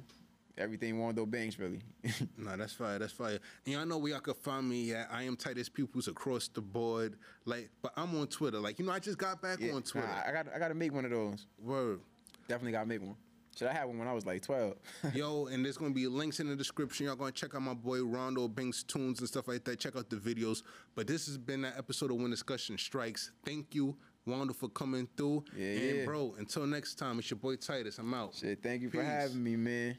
Everything 0.58 0.96
Wando 0.98 1.28
Banks 1.28 1.58
really. 1.58 1.80
Nah, 2.36 2.56
that's 2.56 2.74
fire. 2.74 2.98
That's 2.98 3.12
fire. 3.12 3.38
And 3.64 3.74
y'all 3.74 3.86
know 3.86 3.96
where 3.96 4.12
y'all 4.12 4.20
can 4.20 4.34
find 4.34 4.68
me 4.68 4.92
at. 4.92 5.08
I 5.10 5.22
am 5.22 5.36
Titus 5.36 5.68
Peoples 5.70 6.06
across 6.08 6.48
the 6.48 6.60
board. 6.60 7.16
Like, 7.46 7.70
but 7.80 7.92
I'm 7.96 8.14
on 8.18 8.26
Twitter. 8.26 8.58
Like, 8.58 8.78
you 8.78 8.84
know, 8.84 8.92
I 8.92 8.98
just 8.98 9.16
got 9.16 9.40
back 9.40 9.58
Yeah, 9.60 9.72
on 9.72 9.82
Twitter. 9.82 10.06
nah, 10.06 10.28
I 10.28 10.32
got 10.32 10.46
I 10.54 10.58
got 10.58 10.68
to 10.68 10.74
make 10.74 10.92
one 10.92 11.06
of 11.06 11.10
those. 11.12 11.46
Word. 11.62 12.00
Definitely 12.46 12.72
got 12.72 12.80
to 12.82 12.86
make 12.88 13.00
one. 13.00 13.16
Should 13.60 13.68
I 13.68 13.74
had 13.74 13.84
one 13.84 13.98
when 13.98 14.08
I 14.08 14.14
was 14.14 14.24
like 14.24 14.40
12? 14.40 14.74
Yo, 15.14 15.44
and 15.44 15.62
there's 15.62 15.76
gonna 15.76 15.92
be 15.92 16.06
links 16.06 16.40
in 16.40 16.48
the 16.48 16.56
description. 16.56 17.04
Y'all 17.04 17.14
gonna 17.14 17.30
check 17.30 17.54
out 17.54 17.60
my 17.60 17.74
boy 17.74 17.98
Wando 17.98 18.48
Banks 18.48 18.82
tunes 18.82 19.18
and 19.18 19.28
stuff 19.28 19.48
like 19.48 19.64
that. 19.64 19.78
Check 19.78 19.96
out 19.96 20.08
the 20.08 20.16
videos. 20.16 20.62
But 20.94 21.06
this 21.06 21.26
has 21.26 21.36
been 21.36 21.60
that 21.60 21.76
episode 21.76 22.10
of 22.10 22.16
When 22.16 22.30
Discussion 22.30 22.78
Strikes. 22.78 23.32
Thank 23.44 23.74
you, 23.74 23.98
Wando, 24.26 24.56
for 24.56 24.70
coming 24.70 25.06
through. 25.14 25.44
Yeah, 25.54 25.72
and 25.72 25.98
yeah. 25.98 26.04
bro, 26.06 26.34
until 26.38 26.66
next 26.66 26.94
time, 26.94 27.18
it's 27.18 27.30
your 27.30 27.36
boy 27.36 27.56
Titus. 27.56 27.98
I'm 27.98 28.14
out. 28.14 28.34
Shit, 28.34 28.62
thank 28.62 28.80
you 28.80 28.88
for 28.88 29.02
having 29.02 29.44
me, 29.44 29.56
man. 29.56 29.98